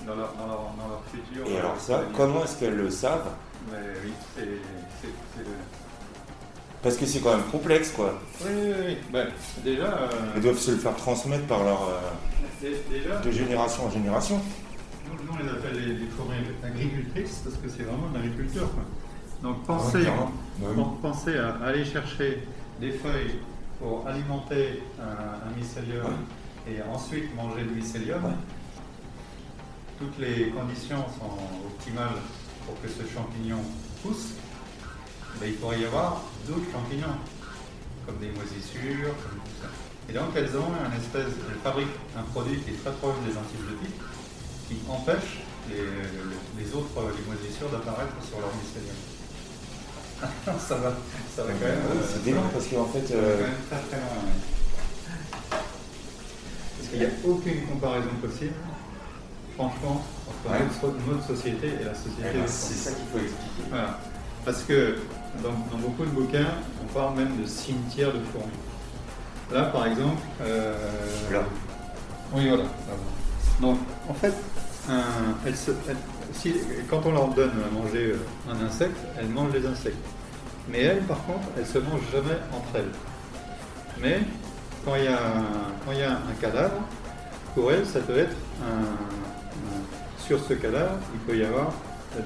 dans, 0.06 0.14
leur, 0.16 0.32
dans, 0.34 0.46
leur, 0.46 0.58
dans 0.76 0.88
leur 0.88 1.02
futur. 1.10 1.46
et 1.46 1.56
euh, 1.56 1.60
alors 1.60 1.80
ça, 1.80 2.02
comment 2.16 2.44
est-ce 2.44 2.56
qu'elles 2.58 2.76
le 2.76 2.90
savent? 2.90 3.30
Mais 3.70 3.78
oui, 4.04 4.12
c'est. 4.36 4.48
Parce 6.82 6.96
que 6.98 7.06
c'est 7.06 7.20
quand 7.20 7.30
même 7.34 7.46
complexe 7.50 7.92
quoi. 7.92 8.12
Oui, 8.44 8.50
oui, 8.54 8.72
oui. 8.88 8.98
Ben, 9.10 9.28
déjà, 9.64 9.84
euh, 9.84 10.08
Elles 10.36 10.42
doivent 10.42 10.58
se 10.58 10.72
le 10.72 10.76
faire 10.76 10.94
transmettre 10.96 11.46
par 11.46 11.64
leur. 11.64 11.82
euh, 11.82 12.68
déjà 12.90 13.16
de 13.20 13.30
génération 13.30 13.86
en 13.86 13.90
génération. 13.90 14.38
Nous, 15.06 15.12
nous, 15.24 15.32
on 15.32 15.42
les 15.42 15.50
appelle 15.50 15.76
les, 15.80 15.94
les 15.94 16.06
fourmis 16.08 16.34
agricultrices 16.62 17.40
parce 17.44 17.56
que 17.56 17.68
c'est 17.70 17.84
vraiment 17.84 18.08
de 18.08 18.14
l'agriculture. 18.18 18.70
quoi. 18.72 18.82
Donc 19.44 19.62
pensez, 19.64 19.98
pen- 20.74 20.84
pensez 21.02 21.36
à 21.38 21.56
aller 21.66 21.84
chercher 21.84 22.42
des 22.80 22.92
feuilles 22.92 23.38
pour 23.78 24.06
alimenter 24.06 24.82
un, 24.98 25.46
un 25.48 25.56
mycélium 25.56 26.14
et 26.66 26.80
ensuite 26.90 27.34
manger 27.36 27.62
le 27.62 27.72
mycélium. 27.72 28.22
Toutes 29.98 30.18
les 30.18 30.48
conditions 30.48 31.04
sont 31.18 31.36
optimales 31.66 32.18
pour 32.66 32.80
que 32.80 32.88
ce 32.88 33.04
champignon 33.14 33.58
pousse. 34.02 34.32
Ben, 35.38 35.48
il 35.50 35.54
pourrait 35.56 35.80
y 35.80 35.84
avoir 35.84 36.22
d'autres 36.48 36.70
champignons, 36.72 37.18
comme 38.06 38.16
des 38.18 38.30
moisissures, 38.30 39.12
comme 39.22 39.38
tout 39.44 39.56
ça. 39.60 39.68
Et 40.08 40.12
donc 40.14 40.30
elles 40.36 40.56
ont 40.56 40.72
un 40.72 40.92
espèce, 40.96 41.34
elles 41.50 41.60
fabriquent 41.62 42.00
un 42.16 42.22
produit 42.32 42.58
qui 42.60 42.70
est 42.70 42.80
très 42.82 42.92
proche 42.92 43.16
des 43.28 43.36
antibiotiques, 43.36 44.00
qui 44.68 44.76
empêche 44.88 45.40
les, 45.68 45.84
les 46.58 46.68
autres, 46.74 46.88
les 46.96 47.24
moisissures 47.26 47.68
d'apparaître 47.68 48.14
sur 48.26 48.40
leur 48.40 48.50
mycélium. 48.56 48.96
ça 50.58 50.74
va, 50.76 50.92
ça 51.36 51.42
va 51.42 51.52
quand 51.52 51.66
même. 51.66 51.78
Euh, 51.78 52.06
c'est 52.10 52.24
dément 52.24 52.42
parce 52.52 52.66
qu'en 52.66 52.86
fait. 52.86 53.14
euh, 53.14 53.36
quand 53.36 53.42
même 53.44 53.54
très 53.68 53.88
très 53.88 53.96
loin. 53.98 54.22
ouais. 54.24 55.58
Parce 56.78 56.88
qu'il 56.90 56.98
n'y 56.98 57.04
a 57.06 57.08
aucune 57.26 57.66
comparaison 57.66 58.08
possible, 58.22 58.54
franchement, 59.56 60.02
entre 60.28 60.52
Ouais. 60.52 60.60
notre, 60.82 60.94
notre 61.08 61.26
société 61.26 61.68
et 61.80 61.84
la 61.84 61.94
société 61.94 62.22
eh 62.34 62.38
ben, 62.38 62.46
c'est 62.46 62.74
ça 62.74 62.90
qu'il 62.90 63.06
faut 63.12 63.18
expliquer. 63.18 63.68
voilà. 63.70 63.98
Parce 64.44 64.62
que 64.62 64.98
dans, 65.42 65.52
dans 65.70 65.78
beaucoup 65.82 66.04
de 66.04 66.10
bouquins, 66.10 66.46
on 66.82 66.86
parle 66.92 67.16
même 67.16 67.40
de 67.40 67.46
cimetière 67.46 68.12
de 68.12 68.20
fourmis. 68.32 68.52
Là, 69.52 69.64
par 69.64 69.86
exemple. 69.86 70.20
euh, 70.42 70.74
Là. 71.32 71.42
Oui, 72.34 72.48
voilà. 72.48 72.64
Donc, 73.60 73.78
en 74.08 74.14
fait, 74.14 74.34
un- 74.88 75.34
elles 75.46 75.56
se- 75.56 75.70
si- 76.32 76.54
quand 76.90 77.00
on 77.06 77.12
leur 77.12 77.28
donne 77.28 77.50
à 77.50 77.70
manger 77.74 78.12
euh, 78.12 78.50
un 78.52 78.64
insecte, 78.66 78.96
elles 79.18 79.28
mangent 79.28 79.52
les 79.54 79.66
insectes. 79.66 79.96
Mais 80.68 80.80
elles, 80.82 81.02
par 81.02 81.22
contre, 81.24 81.46
elles 81.58 81.66
se 81.66 81.78
mangent 81.78 82.10
jamais 82.12 82.38
entre 82.52 82.76
elles. 82.76 82.92
Mais 84.00 84.20
quand 84.84 84.94
il 84.96 85.04
y 85.04 85.08
a 85.08 85.18
un, 85.18 85.44
quand 85.84 85.92
il 85.92 85.98
y 85.98 86.02
a 86.02 86.12
un 86.12 86.34
cadavre, 86.40 86.80
pour 87.54 87.70
elles, 87.72 87.86
ça 87.86 88.00
peut 88.00 88.18
être 88.18 88.34
un, 88.62 88.82
un- 88.82 90.24
sur 90.26 90.42
ce 90.42 90.54
cadavre, 90.54 90.96
il 91.14 91.20
peut 91.20 91.36
y 91.36 91.44
avoir 91.44 91.72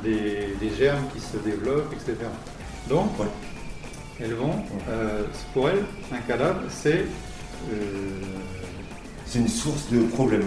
des, 0.03 0.55
des 0.61 0.71
germes 0.77 1.05
qui 1.15 1.21
se 1.21 1.37
développent, 1.39 1.93
etc. 1.93 2.15
Donc, 2.89 3.11
elles 4.21 4.35
vont, 4.35 4.55
euh, 4.89 5.23
pour 5.53 5.69
elles, 5.69 5.85
un 6.13 6.19
cadavre, 6.19 6.61
c'est 6.71 7.05
euh, 7.73 8.21
C'est 9.27 9.41
une 9.41 9.49
source 9.49 9.91
de 9.91 10.01
problème 10.05 10.47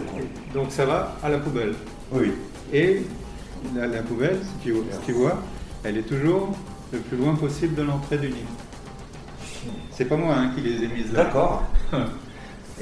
donc 0.53 0.71
ça 0.71 0.85
va 0.85 1.15
à 1.21 1.29
la 1.29 1.37
poubelle. 1.37 1.73
Oui. 2.11 2.31
Et 2.73 3.03
la, 3.75 3.87
la 3.87 4.01
poubelle, 4.01 4.39
si 4.43 4.63
tu, 4.63 4.73
si 4.73 4.99
tu 5.05 5.11
vois, 5.13 5.41
elle 5.83 5.97
est 5.97 6.03
toujours 6.03 6.55
le 6.91 6.99
plus 6.99 7.17
loin 7.17 7.35
possible 7.35 7.75
de 7.75 7.83
l'entrée 7.83 8.17
du 8.17 8.27
nid. 8.29 8.45
C'est 9.91 10.05
pas 10.05 10.15
moi 10.17 10.33
hein, 10.35 10.51
qui 10.55 10.61
les 10.61 10.83
ai 10.83 10.87
mises 10.87 11.11
là. 11.13 11.25
D'accord. 11.25 11.63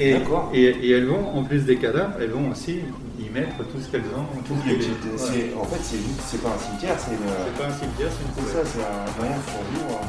Et, 0.02 0.14
D'accord. 0.14 0.50
et, 0.54 0.64
et 0.64 0.92
elles 0.92 1.08
vont, 1.08 1.28
en 1.36 1.44
plus 1.44 1.66
des 1.66 1.76
cadavres, 1.76 2.14
elles 2.22 2.30
vont 2.30 2.52
aussi 2.52 2.80
y 3.20 3.30
mettre 3.34 3.58
tout 3.58 3.82
ce 3.84 3.90
qu'elles 3.92 4.08
ont. 4.16 4.24
tout 4.48 4.56
C'est- 4.66 5.18
c'est- 5.18 5.54
En 5.60 5.66
fait, 5.66 5.80
c'est 5.84 5.98
c'est 6.26 6.42
pas 6.42 6.52
un 6.56 6.58
cimetière, 6.58 6.96
c'est 6.98 7.12
une. 7.12 7.18
C'est 7.28 7.62
pas 7.62 7.68
un 7.68 7.74
cimetière, 7.78 8.08
c'est 8.10 8.24
une 8.24 8.34
C'est 8.34 8.42
poubelle. 8.54 8.66
ça, 8.66 8.72
c'est 8.72 8.80
un 8.80 9.20
moyen 9.20 9.36
de 9.36 9.44
survivre. 9.44 10.00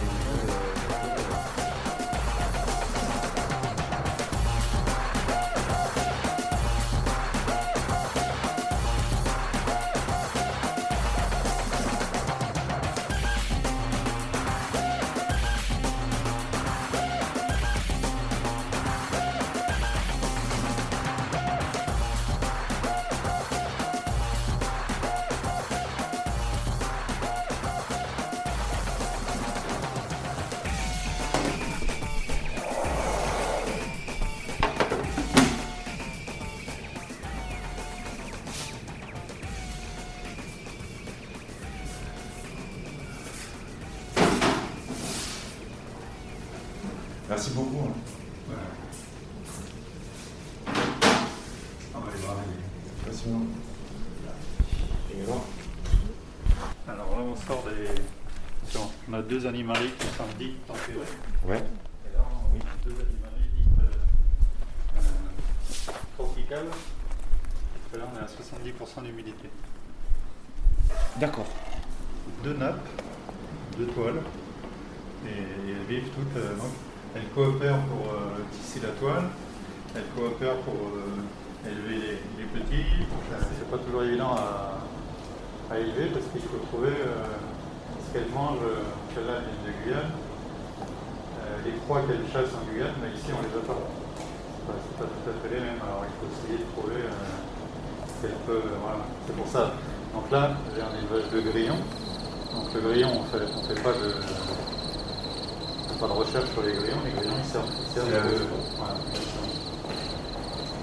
Passionnant. 53.07 53.47
Et 55.15 55.23
alors 55.23 55.45
Alors 56.89 57.11
là, 57.11 57.25
on 57.25 57.37
sort 57.37 57.65
des. 57.65 58.81
On 59.09 59.13
a 59.15 59.23
deux 59.23 59.47
animaleries 59.47 59.93
qui 59.99 60.07
sont 60.07 60.25
dites 60.39 60.67
tempérées. 60.67 60.99
Ouais. 61.45 61.57
Et 61.59 62.17
là, 62.17 62.25
on 62.53 62.57
a 62.57 62.85
deux 62.85 62.93
animaleries 62.93 63.51
dites 63.57 63.81
euh, 63.81 64.99
euh, 64.99 65.93
tropicales. 66.17 66.67
Et 67.95 67.99
là, 67.99 68.05
on 68.13 68.17
est 68.17 68.23
à 68.23 68.27
70% 68.27 69.05
d'humidité. 69.05 69.51
D'accord. 71.17 71.47
Deux 72.45 72.55
nappes, 72.55 72.87
deux 73.77 73.87
toiles. 73.87 74.21
Et, 75.27 75.31
et 75.31 75.73
elles 75.73 75.87
vivent 75.89 76.09
toutes. 76.15 76.37
euh, 76.37 76.57
donc, 76.57 76.73
elles 77.15 77.29
coopèrent 77.35 77.83
pour 77.91 78.13
euh, 78.13 78.39
tisser 78.53 78.81
la 78.87 78.93
toile. 78.95 79.29
Elles 79.95 80.07
coopèrent 80.15 80.61
pour 80.63 80.75
euh, 80.95 81.69
élever 81.69 81.99
les, 81.99 82.17
les 82.39 82.49
petits. 82.55 82.87
C'est 83.59 83.71
pas 83.71 83.79
toujours 83.79 84.03
évident 84.05 84.35
à, 84.35 85.79
élever 85.79 86.11
parce 86.11 86.27
qu'il 86.33 86.43
faut 86.43 86.59
trouver 86.71 86.91
euh, 86.91 87.39
ce 88.07 88.13
qu'elles 88.13 88.31
mangent. 88.35 88.63
euh, 88.63 88.83
Celle-là, 89.15 89.43
elle 89.43 89.51
vient 89.51 89.67
de 89.67 89.85
Guyane. 89.85 90.13
Les 91.65 91.73
proies 91.85 92.01
qu'elles 92.07 92.25
chassent 92.33 92.55
en 92.55 92.65
Guyane, 92.73 92.95
mais 93.03 93.11
ici, 93.11 93.35
on 93.35 93.43
les 93.43 93.53
a 93.59 93.63
pas. 93.67 93.77
C'est 93.77 94.97
pas, 94.97 95.05
tout 95.11 95.31
à 95.31 95.35
fait 95.43 95.55
les 95.55 95.61
mêmes. 95.61 95.83
Alors, 95.83 96.07
il 96.07 96.15
faut 96.17 96.31
essayer 96.31 96.59
de 96.63 96.69
trouver 96.73 97.03
ce 98.07 98.23
qu'elles 98.23 98.39
peuvent. 98.47 98.71
Voilà. 98.81 99.03
C'est 99.27 99.37
pour 99.37 99.49
ça. 99.49 99.75
Donc 100.15 100.31
là, 100.31 100.57
j'ai 100.75 100.81
un 100.83 100.95
élevage 100.95 101.29
de 101.31 101.41
grillons. 101.51 101.83
Donc 102.55 102.73
le 102.75 102.81
grillon, 102.81 103.11
on 103.15 103.21
on 103.21 103.63
fait 103.67 103.83
pas 103.83 103.93
de, 103.93 104.15
pas 106.01 106.09
de 106.09 106.13
recherche 106.13 106.49
sur 106.53 106.63
les 106.63 106.73
grillons. 106.73 106.97
Les 107.05 107.13
grillons, 107.13 107.37
ils 107.39 107.51
servent, 107.51 107.69
ils 107.69 107.93
servent 107.93 108.09
de, 108.09 108.49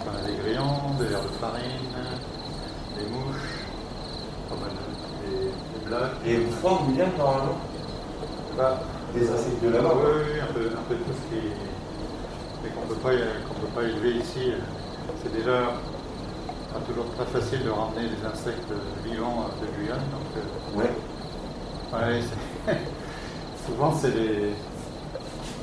voilà, 0.05 0.21
des 0.27 0.35
grillons, 0.43 0.93
des 0.99 1.05
verres 1.05 1.23
de 1.23 1.35
farine, 1.41 1.89
des 2.97 3.05
mouches, 3.09 3.65
de, 4.51 4.55
des, 5.25 5.45
des 5.49 5.85
blagues. 5.85 6.11
Et 6.23 6.37
vous 6.37 6.51
froid 6.57 6.81
en 6.81 6.91
Guyane 6.91 7.17
normalement 7.17 7.57
Bah, 8.55 8.79
Des 9.15 9.27
insectes 9.29 9.63
de 9.63 9.69
là-bas 9.69 9.93
oui, 9.95 10.21
oui, 10.33 10.39
un 10.39 10.53
peu, 10.53 10.65
un 10.67 10.85
peu 10.87 10.95
tout 10.95 11.13
ce 11.13 11.35
qui 11.35 11.41
mais 12.63 12.69
qu'on 12.69 12.87
peut 12.87 13.01
pas, 13.01 13.11
qu'on 13.11 13.59
peut 13.61 13.73
pas 13.73 13.83
élever 13.83 14.19
ici. 14.19 14.51
C'est 15.23 15.33
déjà 15.33 15.73
pas 16.73 16.79
toujours 16.85 17.05
très 17.15 17.25
facile 17.39 17.63
de 17.63 17.69
ramener 17.69 18.09
des 18.09 18.25
insectes 18.25 18.71
vivants 19.03 19.49
de 19.61 19.65
Guyane. 19.77 20.05
Donc, 20.13 20.29
euh, 20.37 20.79
Ouais. 20.79 20.91
Ouais, 21.93 22.21
souvent 23.65 23.93
c'est 23.93 24.13
les, 24.13 24.51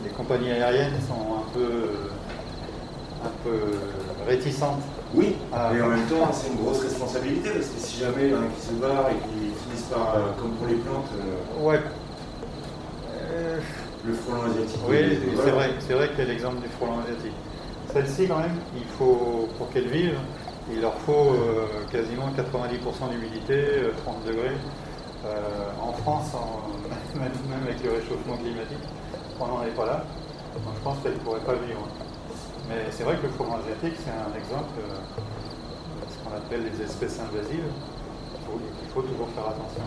les 0.04 0.11
compagnies 0.11 0.50
aériennes 0.52 0.94
sont 1.06 1.38
un 1.38 1.52
peu, 1.52 1.90
un 3.25 3.32
peu 3.42 3.78
réticentes. 4.28 4.82
Oui, 5.14 5.37
Ah. 5.52 5.70
mais 5.73 5.80
en 5.82 5.88
même 5.88 6.06
temps, 6.06 6.30
c'est 6.32 6.49
une 6.50 6.56
grosse 6.56 6.80
responsabilité 6.82 7.50
parce 7.50 7.66
que 7.68 7.78
si 7.80 8.00
jamais 8.00 8.25
il 8.25 8.30
y 8.30 8.34
en 8.34 8.38
a 8.42 8.46
qui 8.54 8.66
se 8.66 8.73
barrent 8.73 9.11
et 9.11 9.14
qui 9.28 9.52
finissent 9.64 9.87
par, 9.90 10.16
euh, 10.16 10.20
comme 10.40 10.50
pour 10.52 10.66
les 10.66 10.75
plantes, 10.75 11.06
euh, 11.14 11.64
Ouais. 11.66 11.80
Euh, 13.32 13.58
le 14.04 14.12
frelon 14.14 14.42
asiatique. 14.50 14.80
oui, 14.88 14.96
euh, 14.96 15.16
c'est 15.23 15.34
voilà. 15.37 15.52
vrai, 15.52 15.70
c'est 15.80 15.94
vrai 15.94 16.08
qu'il 16.11 16.18
y 16.18 16.23
a 16.23 16.25
l'exemple 16.32 16.61
du 16.61 16.68
frelon 16.68 16.99
asiatique. 17.00 17.32
Celle-ci 17.92 18.26
quand 18.28 18.38
même, 18.38 18.56
il 18.76 18.84
faut 18.99 19.49
pour 19.56 19.70
qu'elle 19.70 19.87
vive, 19.88 20.18
il 20.70 20.80
leur 20.80 20.94
faut 21.06 21.37
quasiment 21.92 22.28
90% 22.37 23.08
d'humidité, 23.11 23.54
euh, 23.54 23.90
30 24.04 24.25
degrés. 24.26 24.56
En 25.80 25.92
France, 25.92 26.32
en- 26.34 26.68
même 27.18 27.30
avec 27.66 27.82
le 27.84 27.92
réchauffement 27.92 28.37
climatique, 28.37 28.82
on 29.40 29.46
n'en 29.46 29.62
est 29.64 29.74
pas 29.76 29.86
là. 29.86 30.04
Donc 30.54 30.74
je 30.76 30.80
pense 30.82 30.98
qu'elle 31.02 31.14
ne 31.14 31.18
pourrait 31.18 31.40
pas 31.40 31.54
vivre. 31.54 31.86
Mais 32.68 32.86
c'est 32.90 33.04
vrai 33.04 33.16
que 33.16 33.22
le 33.26 33.32
frelon 33.32 33.56
asiatique, 33.56 33.98
c'est 34.02 34.10
un 34.10 34.32
exemple 34.38 34.72
euh, 34.78 34.94
de 36.00 36.12
ce 36.12 36.18
qu'on 36.22 36.34
appelle 36.36 36.64
les 36.64 36.82
espèces 36.82 37.20
invasives, 37.20 37.68
qu'il 38.80 38.88
faut, 38.92 39.02
toujours 39.02 39.28
faire 39.34 39.48
attention. 39.48 39.84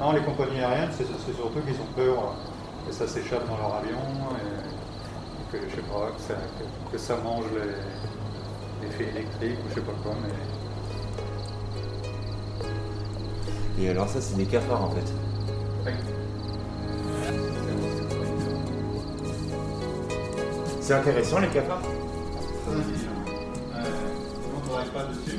Non, 0.00 0.12
les 0.12 0.22
compagnies 0.22 0.60
aériennes, 0.60 0.90
c'est 0.92 1.06
surtout 1.06 1.60
qu'ils 1.60 1.80
ont 1.80 1.92
peur 1.96 2.18
euh, 2.18 2.88
que 2.88 2.92
ça 2.92 3.06
s'échappe 3.06 3.48
dans 3.48 3.56
leur 3.56 3.76
avion 3.76 4.00
et, 4.36 5.52
que, 5.52 5.58
je 5.68 5.76
sais 5.76 5.82
pas, 5.82 6.10
que 6.16 6.20
ça, 6.20 6.34
que- 6.34 6.92
que 6.92 6.98
ça 6.98 7.16
mange 7.22 7.44
les, 7.52 8.86
les 8.86 8.92
fils 8.94 9.08
électriques 9.14 9.58
ou 9.64 9.68
je 9.68 9.74
sais 9.74 9.80
pas 9.82 9.92
quoi. 10.02 10.12
Mais 10.22 10.32
Et 13.84 13.88
alors 13.90 14.08
ça, 14.08 14.20
c'est 14.20 14.36
des 14.36 14.46
cafards 14.46 14.84
en 14.84 14.90
fait. 14.90 15.12
C'est 20.82 20.94
intéressant 20.94 21.38
les 21.38 21.46
cafards 21.46 21.80
Très 21.80 22.74
intelligent. 22.74 23.14
Euh, 23.76 23.84
on 24.52 24.58
ne 24.58 24.64
travaille 24.68 24.90
pas 24.90 25.04
dessus, 25.04 25.38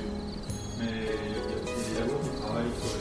mais 0.79 0.85
il 0.87 1.03
y 1.03 1.35
a 1.35 1.43
des 1.49 1.99
labos 1.99 2.19
qui 2.23 2.41
travaillent 2.41 2.71
sur 2.79 2.95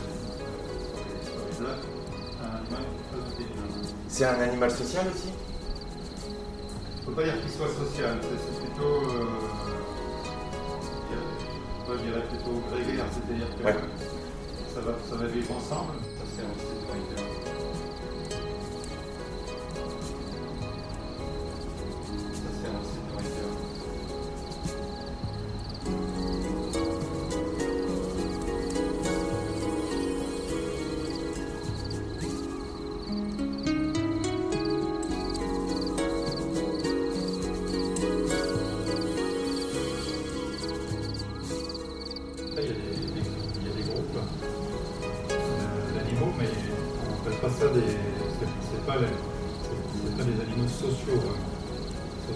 les, 1.47 1.57
blagues. 1.61 1.87
C'est 2.09 2.45
un 2.45 2.51
animal 2.51 2.83
très 3.07 3.21
intelligent. 3.31 3.95
C'est 4.09 4.25
un 4.25 4.41
animal 4.41 4.71
social 4.73 5.07
aussi 5.15 5.29
Il 6.97 7.01
ne 7.01 7.05
faut 7.05 7.13
pas 7.13 7.23
dire 7.23 7.41
qu'il 7.41 7.51
soit 7.51 7.69
social, 7.69 8.19
c'est 8.21 8.59
plutôt. 8.61 8.97
Euh, 9.09 9.25
moi, 11.87 11.97
je 11.97 12.03
dirais 12.11 12.25
plutôt 12.29 12.61
grégaire, 12.73 13.07
c'est-à-dire 13.13 13.47
que 13.57 13.65
Ouais. 13.65 13.77
ça, 14.75 14.81
va, 14.81 14.93
ça 15.09 15.15
va 15.15 15.27
vivre 15.29 15.55
ensemble. 15.57 15.93
Ça, 16.19 16.25
c'est 16.35 16.43
un 16.43 17.42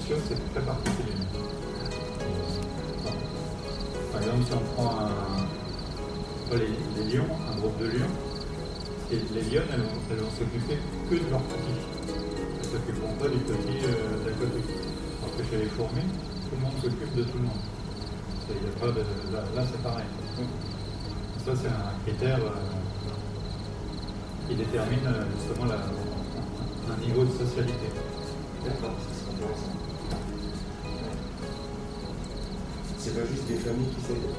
C'est 0.04 0.52
très 0.52 0.60
particulier. 0.60 1.16
Par 4.12 4.22
exemple, 4.22 4.44
si 4.46 4.52
on 4.52 4.74
prend 4.74 4.90
un, 5.00 6.56
les, 6.56 7.14
lions, 7.14 7.24
un 7.50 7.56
groupe 7.58 7.78
de 7.78 7.86
lions, 7.86 8.14
les 9.10 9.42
lionnes, 9.42 9.68
elles 9.72 10.18
vont, 10.18 10.30
s'occuper 10.30 10.78
que 11.10 11.14
de 11.14 11.30
leurs 11.30 11.42
petits. 11.42 11.80
Elles 12.08 12.58
ne 12.58 12.64
s'occuperont 12.64 13.14
pas 13.14 13.28
du 13.28 13.38
petit 13.38 13.84
euh, 13.84 14.24
d'à 14.24 14.32
côté. 14.32 14.60
Alors 15.22 15.36
que 15.36 15.44
chez 15.50 15.58
les 15.58 15.70
fourmis, 15.70 16.02
tout 16.02 16.56
le 16.56 16.62
monde 16.62 16.74
s'occupe 16.82 17.16
de 17.16 17.22
tout 17.22 17.38
le 17.38 17.44
monde. 17.44 17.64
A 18.48 18.80
pas 18.80 18.92
de, 18.92 19.00
là, 19.00 19.62
c'est 19.70 19.82
pareil. 19.82 20.04
ça, 21.44 21.52
c'est 21.56 21.68
un 21.68 21.92
critère 22.04 22.38
euh, 22.38 22.50
qui 24.48 24.54
détermine 24.54 25.06
euh, 25.06 25.24
justement 25.36 25.72
un 25.72 27.00
niveau 27.04 27.24
de 27.24 27.32
socialité. 27.32 27.90
C'est 33.06 33.14
pas 33.14 33.26
juste 33.30 33.46
des 33.46 33.54
familles 33.54 33.86
qui 33.94 34.00
s'aident 34.02 34.34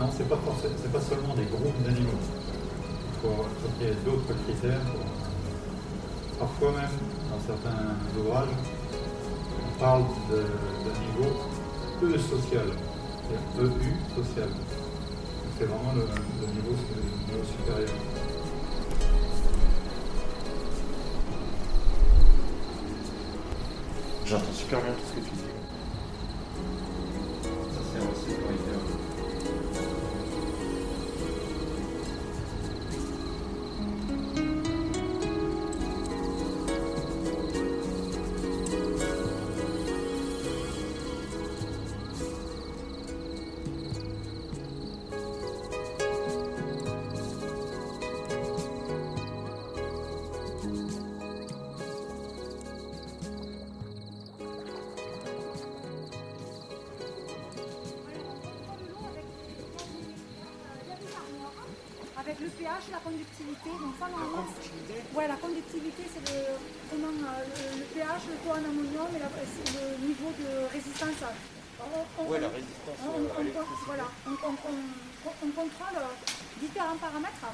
Non, 0.00 0.10
c'est 0.10 0.28
pas 0.28 0.36
forcément, 0.44 0.74
c'est 0.82 0.90
pas 0.92 1.00
seulement 1.00 1.34
des 1.34 1.44
groupes 1.46 1.78
d'animaux. 1.86 2.18
Il 2.18 3.20
faut, 3.22 3.36
faut 3.38 3.70
qu'il 3.78 3.86
y 3.86 3.90
ait 3.90 3.94
d'autres 4.04 4.34
critères. 4.44 4.80
pour- 4.90 5.06
Parfois 6.40 6.72
même, 6.72 6.98
dans 7.30 7.38
certains 7.46 7.94
ouvrages, 8.18 8.48
on 9.62 9.78
parle 9.80 10.02
de- 10.30 10.50
d'un 10.82 10.98
niveau 11.06 11.30
E 12.02 12.18
social, 12.18 12.66
c'est-à-dire 12.74 13.72
EU 13.74 13.94
social. 14.22 14.48
C'est 15.58 15.64
vraiment 15.66 15.92
le, 15.94 16.02
le 16.02 16.46
niveau, 16.54 16.74
le 16.94 17.32
niveau 17.34 17.44
supérieur. 17.46 17.94
J'entends 24.26 24.52
super 24.52 24.80
bien 24.80 24.92
tout 24.92 25.04
ce 25.08 25.20
que 25.20 25.24
tu 25.24 25.30
dis. 25.34 25.47
Ça, 28.28 28.34
c'est 28.34 28.76
aussi 28.76 28.97
le 62.48 62.52
pH, 62.56 62.84
la 62.90 63.00
conductivité, 63.04 63.70
donc 63.76 63.92
ça 64.00 64.08
normalement. 64.08 64.48
Ouais, 65.12 65.28
la 65.28 65.36
conductivité, 65.36 66.02
c'est 66.08 66.24
le, 66.32 66.56
comment, 66.88 67.12
euh, 67.12 67.44
le, 67.44 67.84
le 67.84 67.86
pH, 67.92 68.24
le 68.32 68.36
taux 68.40 68.56
en 68.56 68.64
ammonium 68.64 69.10
et 69.12 69.20
la- 69.20 69.28
le 69.28 69.84
niveau 70.00 70.32
de 70.32 70.48
résistance. 70.72 71.20
On, 71.78 72.02
on- 72.18 72.26
Ouais, 72.26 72.40
la 72.40 72.48
résistance 72.48 72.98
on, 73.04 73.20
euh, 73.22 73.52
on- 73.54 73.84
voilà, 73.86 74.06
on, 74.26 74.34
on- 74.34 74.58
on- 74.72 75.36
on 75.44 75.50
contrôle 75.52 75.98
différents 76.58 76.96
paramètres 76.98 77.46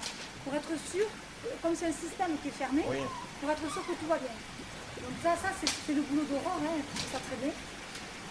pour 0.45 0.55
être 0.55 0.73
sûr, 0.89 1.05
euh, 1.11 1.49
comme 1.61 1.75
c'est 1.75 1.91
un 1.91 1.99
système 1.99 2.33
qui 2.41 2.49
est 2.49 2.57
fermé, 2.57 2.83
Oui. 2.89 3.03
pour 3.43 3.51
être 3.51 3.67
sûr 3.75 3.83
que 3.85 3.93
tout 3.99 4.07
va 4.09 4.17
bien. 4.17 4.33
Donc 5.03 5.15
ça, 5.23 5.35
ça 5.37 5.51
c'est 5.59 5.93
le 5.93 6.03
boulot 6.07 6.25
d'Aurore, 6.25 6.57
hein, 6.63 6.79
ça 7.13 7.19
très 7.19 7.37
bien. 7.43 7.53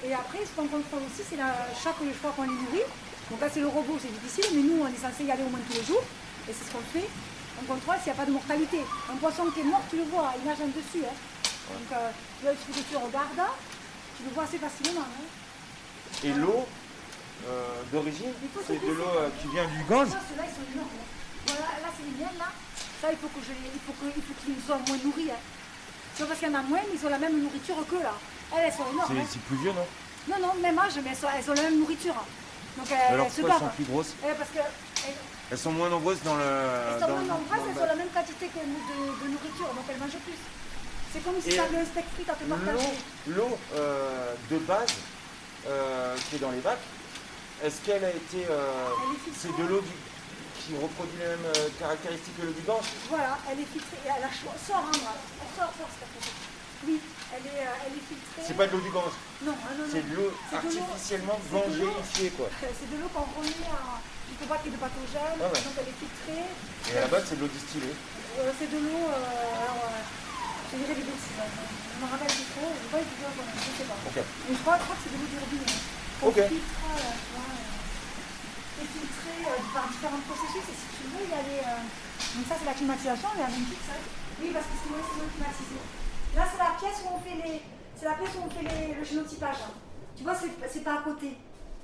Et 0.05 0.13
après, 0.13 0.39
ce 0.47 0.51
qu'on 0.55 0.67
contrôle 0.67 1.03
aussi, 1.05 1.21
c'est 1.27 1.37
la- 1.37 1.67
chaque 1.75 1.99
fois 2.21 2.31
qu'on 2.35 2.43
les 2.47 2.55
nourrit. 2.63 2.87
Donc 3.29 3.39
là, 3.39 3.47
c'est 3.51 3.61
le 3.61 3.67
robot, 3.67 3.95
c'est 4.01 4.11
difficile, 4.11 4.49
mais 4.55 4.63
nous, 4.63 4.81
on 4.83 4.87
est 4.87 4.97
censé 4.99 5.23
y 5.23 5.31
aller 5.31 5.43
au 5.43 5.49
moins 5.49 5.61
tous 5.69 5.77
les 5.77 5.83
jours. 5.85 6.03
Et 6.49 6.53
c'est 6.53 6.65
ce 6.67 6.71
qu'on 6.71 6.83
fait. 6.91 7.07
On 7.61 7.65
contrôle 7.65 7.95
s'il 8.03 8.11
n'y 8.11 8.17
a 8.17 8.21
pas 8.21 8.25
de 8.25 8.31
mortalité. 8.31 8.79
Un 9.11 9.15
poisson 9.17 9.45
qui 9.53 9.61
est 9.61 9.63
mort, 9.69 9.81
tu 9.89 9.97
le 9.97 10.03
vois, 10.03 10.33
il 10.37 10.43
nage 10.47 10.57
en 10.61 10.67
dessus. 10.67 11.05
hein. 11.05 11.15
Donc 11.71 11.87
euh, 11.91 12.09
là, 12.43 12.51
il 12.51 12.75
que 12.75 12.89
tu 12.89 12.97
regardes, 12.97 13.49
tu 14.17 14.23
le 14.23 14.29
vois 14.33 14.43
assez 14.43 14.57
facilement. 14.57 15.01
hein. 15.07 15.25
Et 16.23 16.33
l'eau 16.33 16.65
euh, 17.47 17.81
d'origine, 17.91 18.33
c'est 18.67 18.81
de 18.81 18.91
l'eau 18.91 19.03
euh, 19.17 19.29
qui 19.41 19.47
vient 19.49 19.65
du 19.65 19.83
Gange 19.87 20.09
ceux-là, 20.09 20.43
ils 20.47 20.55
sont 20.55 20.67
énormes. 20.73 20.89
hein. 20.91 21.07
Voilà, 21.47 21.71
là, 21.83 21.89
c'est 21.95 22.03
les 22.03 22.15
miennes, 22.23 22.37
là. 22.39 22.51
Ça, 23.01 23.11
il 23.11 23.17
faut 23.17 23.27
qu'ils 23.29 24.63
soient 24.65 24.79
moins 24.87 24.97
nourris. 25.03 25.31
Hein. 25.31 25.39
C'est 26.15 26.27
parce 26.27 26.39
qu'il 26.39 26.47
y 26.49 26.51
en 26.55 26.59
a 26.59 26.63
moins, 26.63 26.79
mais 26.89 26.97
ils 26.99 27.05
ont 27.05 27.09
la 27.09 27.17
même 27.19 27.41
nourriture 27.41 27.75
que 27.89 27.95
là. 27.95 28.13
Elles, 28.55 28.65
elles 28.67 28.73
sont 28.73 28.87
énormes. 28.91 29.13
C'est 29.27 29.37
hein. 29.37 29.41
plus 29.47 29.57
vieux, 29.57 29.73
non? 29.73 29.87
Non, 30.29 30.47
non, 30.47 30.53
même 30.61 30.79
âge, 30.79 30.93
mais 31.03 31.09
elles, 31.11 31.17
sont- 31.17 31.27
elles 31.35 31.49
ont 31.51 31.53
la 31.53 31.63
même 31.63 31.79
nourriture. 31.79 32.15
Donc 32.77 32.87
elles, 32.91 33.13
Alors 33.13 33.25
elles 33.27 33.31
se 33.31 33.41
gavent. 33.41 33.59
sont 33.59 33.75
plus 33.75 33.83
grosses 33.85 34.13
Eh, 34.23 34.33
parce 34.37 34.49
que 34.49 34.59
elles, 35.51 35.57
sont 35.57 35.71
moins 35.71 35.89
nombreuses 35.89 36.21
dans 36.23 36.35
le. 36.35 36.41
elles 36.43 36.99
sont 37.01 37.07
dans 37.07 37.13
moins 37.15 37.35
nombreuses, 37.37 37.59
elles 37.75 37.81
ont 37.83 37.85
la 37.85 37.95
même 37.95 38.09
quantité 38.13 38.47
que 38.47 38.59
nous 38.59 38.81
de, 38.89 39.23
de 39.23 39.29
nourriture, 39.31 39.67
donc 39.73 39.85
elles 39.89 39.97
mangent 39.99 40.21
plus. 40.25 40.39
C'est 41.13 41.23
comme 41.23 41.35
si 41.41 41.49
tu 41.49 41.59
avais 41.59 41.77
un 41.77 41.85
steak 41.85 42.05
frites 42.15 42.29
à 42.29 42.33
te 42.33 42.43
partager. 42.43 42.87
L'eau, 43.27 43.57
euh, 43.75 44.33
de 44.49 44.57
base 44.57 44.93
euh, 45.67 46.15
qui 46.29 46.35
est 46.37 46.39
dans 46.39 46.49
les 46.51 46.59
bacs, 46.61 46.79
est-ce 47.63 47.81
qu'elle 47.85 48.03
a 48.03 48.09
été. 48.09 48.45
euh, 48.49 48.89
c'est 49.37 49.55
de 49.55 49.63
l'eau 49.67 49.81
du- 49.81 49.91
qui 50.63 50.73
reproduit 50.81 51.19
les 51.19 51.27
mêmes 51.27 51.51
caractéristiques 51.77 52.37
que 52.39 52.45
l'eau 52.47 52.53
du 52.53 52.61
Gange? 52.61 52.85
Voilà, 53.09 53.37
elle 53.51 53.59
est 53.59 53.67
filtrée. 53.67 53.97
Et 54.05 54.09
elle 54.17 54.23
a 54.23 54.31
sort, 54.31 54.79
hein, 54.87 54.91
voilà. 54.95 55.19
Elle 55.43 55.51
sort, 55.59 55.73
sort, 55.77 55.91
photo. 55.91 56.31
Oui, 56.87 56.99
elle 57.35 57.45
est, 57.47 57.67
elle 57.85 57.93
est 57.99 58.05
filtrée. 58.07 58.41
C'est 58.47 58.55
pas 58.57 58.67
de 58.67 58.71
l'eau 58.71 58.79
du 58.79 58.89
Gange, 58.89 59.11
Non, 59.43 59.51
non, 59.51 59.83
non. 59.83 59.91
c'est 59.91 60.09
de 60.09 60.15
l'eau 60.15 60.31
C'est 60.49 60.55
artificiellement 60.55 61.37
c'est 61.43 61.51
gangéifiée, 61.53 62.29
quoi. 62.31 62.47
C'est 62.79 62.89
de 62.89 62.97
l'eau 63.01 63.09
qu'on 63.13 63.27
remet 63.39 63.67
à. 63.69 63.99
Il 64.33 64.35
ne 64.35 64.39
faut 64.41 64.49
pas 64.49 64.57
qu'il 64.65 64.71
y 64.71 64.73
ait 64.73 64.77
de 64.77 64.81
pathogènes, 64.81 65.37
Ah 65.37 65.45
ouais. 65.53 65.61
donc 65.61 65.75
elle 65.77 65.89
est 65.93 65.99
filtrée. 66.01 66.45
Et 66.89 66.93
à 66.97 67.01
la 67.05 67.09
base, 67.13 67.23
c'est 67.29 67.37
de 67.37 67.41
l'eau 67.45 67.53
distillée. 67.53 67.93
Euh, 67.93 68.49
c'est 68.57 68.65
de 68.73 68.79
l'eau. 68.81 69.05
euh, 69.13 69.61
alors, 69.61 69.77
euh, 69.93 70.01
je 70.73 70.81
dirais 70.81 70.97
des 70.97 71.05
bêtises. 71.05 71.37
hein. 71.37 71.45
Je 71.53 71.97
me 72.01 72.07
rappelle 72.09 72.33
plus 72.33 72.49
trop, 72.57 72.67
je 72.73 72.81
ne 72.81 72.89
pas 72.89 72.97
même, 72.97 73.53
je 73.53 73.71
sais 73.77 73.87
pas. 73.87 73.99
Ok. 74.09 74.17
Mais 74.17 74.53
je 74.57 74.61
crois, 74.65 74.75
je 74.81 74.83
crois 74.89 74.95
que 74.97 75.03
c'est 75.05 75.13
de 75.13 75.17
l'eau 75.21 75.29
du 75.29 75.37
robinet. 75.37 75.77
Qu'on 76.19 76.27
Ok. 76.33 76.39
filtre, 76.49 76.73
tu 76.73 77.29
vois, 77.37 77.53
et 78.81 78.85
filtré 78.89 79.33
par 79.71 79.85
différents 79.93 80.23
processus. 80.27 80.65
Et 80.65 80.75
si 80.81 80.87
tu 80.97 81.03
veux, 81.13 81.23
il 81.23 81.31
y 81.31 81.37
a 81.37 81.43
les. 81.45 81.61
donc 81.61 82.43
ça, 82.49 82.55
c'est 82.57 82.65
la 82.67 82.73
climatisation, 82.75 83.29
on 83.29 83.37
est 83.37 83.45
à 83.47 83.53
28, 83.53 83.85
ça. 83.85 83.95
Oui, 84.41 84.49
parce 84.51 84.65
que 84.67 84.75
sinon, 84.81 84.99
c'est 85.05 85.17
l'eau 85.21 85.29
climatisée. 85.29 85.81
Là, 86.35 86.43
c'est 86.49 86.57
la 86.59 86.73
pièce 86.81 86.99
où 87.05 87.07
on 87.13 87.21
fait 87.21 87.37
les. 87.37 87.61
C'est 87.95 88.09
la 88.09 88.17
pièce 88.17 88.33
où 88.35 88.41
on 88.43 88.51
fait 88.51 88.65
les- 88.65 88.97
le 88.97 89.03
génotypage. 89.05 89.61
hein. 89.63 89.73
Tu 90.17 90.25
vois, 90.25 90.35
c'est 90.35 90.83
pas 90.83 90.99
à 90.99 91.01
côté. 91.05 91.37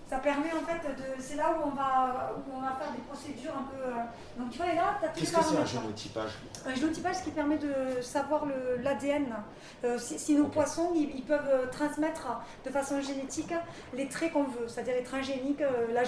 Ça 0.10 0.17
permet 0.17 0.50
en 0.52 0.65
fait 0.65 0.88
de. 0.95 1.22
C'est 1.22 1.36
là 1.36 1.52
où 1.52 1.67
on 1.67 1.72
va 1.76 2.34
où 2.36 2.52
on 2.58 2.62
va 2.62 2.72
faire 2.80 2.91
des 2.93 3.02
procédures 3.08 3.54
un 3.56 3.63
peu. 3.72 3.78
euh, 3.80 4.02
Donc 4.41 4.50
tu 4.50 4.58
vois, 4.58 4.67
et 4.72 4.76
là, 4.76 4.98
tu 5.00 5.06
as 5.06 5.10
Qu'est-ce 5.10 5.34
que 5.34 5.43
c'est 5.43 5.58
un 5.58 5.65
génotypage 5.65 6.32
Un 6.65 6.74
génotypage, 6.74 7.15
ce 7.17 7.24
qui 7.26 7.30
permet 7.30 7.58
de 7.60 8.02
savoir 8.02 8.45
l'ADN. 8.82 9.28
si, 10.00 10.17
si 10.17 10.36
nos 10.36 10.48
poissons, 10.48 10.91
ils, 10.95 11.12
ils 11.15 11.24
peuvent 11.24 11.48
euh, 11.48 11.67
transmettre 11.67 12.41
de 12.65 12.69
façon 12.72 13.00
génétique 13.02 13.54
les 13.93 14.08
traits 14.08 14.34
qu'on 14.34 14.45
veut, 14.45 14.67
c'est-à-dire 14.67 14.95
les 14.95 15.04
transgéniques, 15.04 15.62
euh, 15.62 15.93
là, 15.93 16.02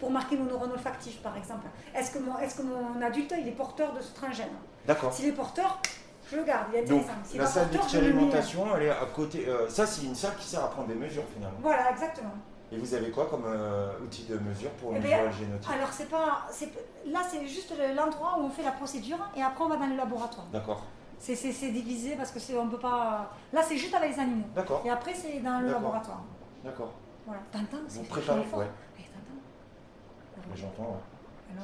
pour 0.00 0.10
marquer 0.10 0.36
nos 0.36 0.46
neurones 0.46 0.72
olfactifs, 0.72 1.22
par 1.22 1.36
exemple. 1.36 1.66
Est-ce 1.94 2.10
que, 2.10 2.18
mon, 2.18 2.36
est-ce 2.40 2.56
que 2.56 2.62
mon 2.62 3.00
adulte, 3.00 3.34
il 3.38 3.46
est 3.46 3.52
porteur 3.52 3.92
de 3.92 4.00
ce 4.00 4.12
transgène 4.14 4.48
D'accord. 4.84 5.12
S'il 5.12 5.26
est 5.28 5.32
porteur, 5.32 5.80
je 6.28 6.36
le 6.36 6.42
garde, 6.44 6.66
il 6.72 6.78
est 6.80 6.84
Donc, 6.86 7.02
intéressant. 7.02 7.24
S'il 7.24 7.38
la 7.38 7.44
est 7.44 7.46
salle 7.46 7.70
d'expérimentation, 7.70 8.76
elle 8.76 8.82
est 8.82 8.90
à 8.90 9.06
côté. 9.14 9.46
euh, 9.48 9.68
ça, 9.68 9.86
c'est 9.86 10.02
une 10.04 10.14
salle 10.16 10.34
qui 10.38 10.46
sert 10.48 10.64
à 10.64 10.70
prendre 10.70 10.88
des 10.88 10.94
mesures 10.94 11.22
finalement. 11.32 11.58
Voilà, 11.62 11.92
exactement. 11.92 12.34
Et 12.72 12.78
vous 12.78 12.94
avez 12.94 13.10
quoi 13.10 13.26
comme 13.26 13.44
euh, 13.46 13.98
outil 14.00 14.24
de 14.24 14.36
mesure 14.38 14.70
pour 14.72 14.90
Eh 14.90 14.94
mesurer 14.98 15.14
bien, 15.14 15.24
le 15.26 15.32
génotype? 15.32 15.70
Alors, 15.70 15.92
c'est 15.92 16.08
pas, 16.08 16.46
c'est, 16.50 16.70
là, 17.06 17.20
c'est 17.28 17.46
juste 17.46 17.72
l'endroit 17.94 18.36
où 18.38 18.44
on 18.44 18.50
fait 18.50 18.62
la 18.64 18.72
procédure 18.72 19.18
et 19.36 19.42
après, 19.42 19.64
on 19.64 19.68
va 19.68 19.76
dans 19.76 19.86
le 19.86 19.96
laboratoire. 19.96 20.46
D'accord. 20.52 20.82
C'est, 21.18 21.36
c'est- 21.36 21.52
c'est 21.52 21.70
divisé 21.70 22.16
parce 22.16 22.32
que 22.32 22.40
c'est, 22.40 22.56
on 22.58 22.68
peut 22.68 22.78
pas. 22.78 23.30
Là, 23.52 23.62
c'est 23.62 23.76
juste 23.76 23.94
avec 23.94 24.10
les 24.14 24.18
animaux. 24.20 24.46
D'accord. 24.54 24.82
Et 24.84 24.90
après, 24.90 25.14
c'est 25.14 25.40
dans 25.40 25.60
le 25.60 25.70
laboratoire. 25.70 26.22
D'accord. 26.64 26.92
Voilà. 27.26 27.40
T'entends 27.52 27.78
c'est 27.86 27.98
Vous 28.00 28.04
préparez, 28.06 28.44
fort. 28.44 28.58
ouais. 28.58 28.68
Eh, 28.98 29.02
t'entends? 29.02 30.46
Mais 30.50 30.56
J'entends. 30.56 30.90
ouais. 30.90 31.60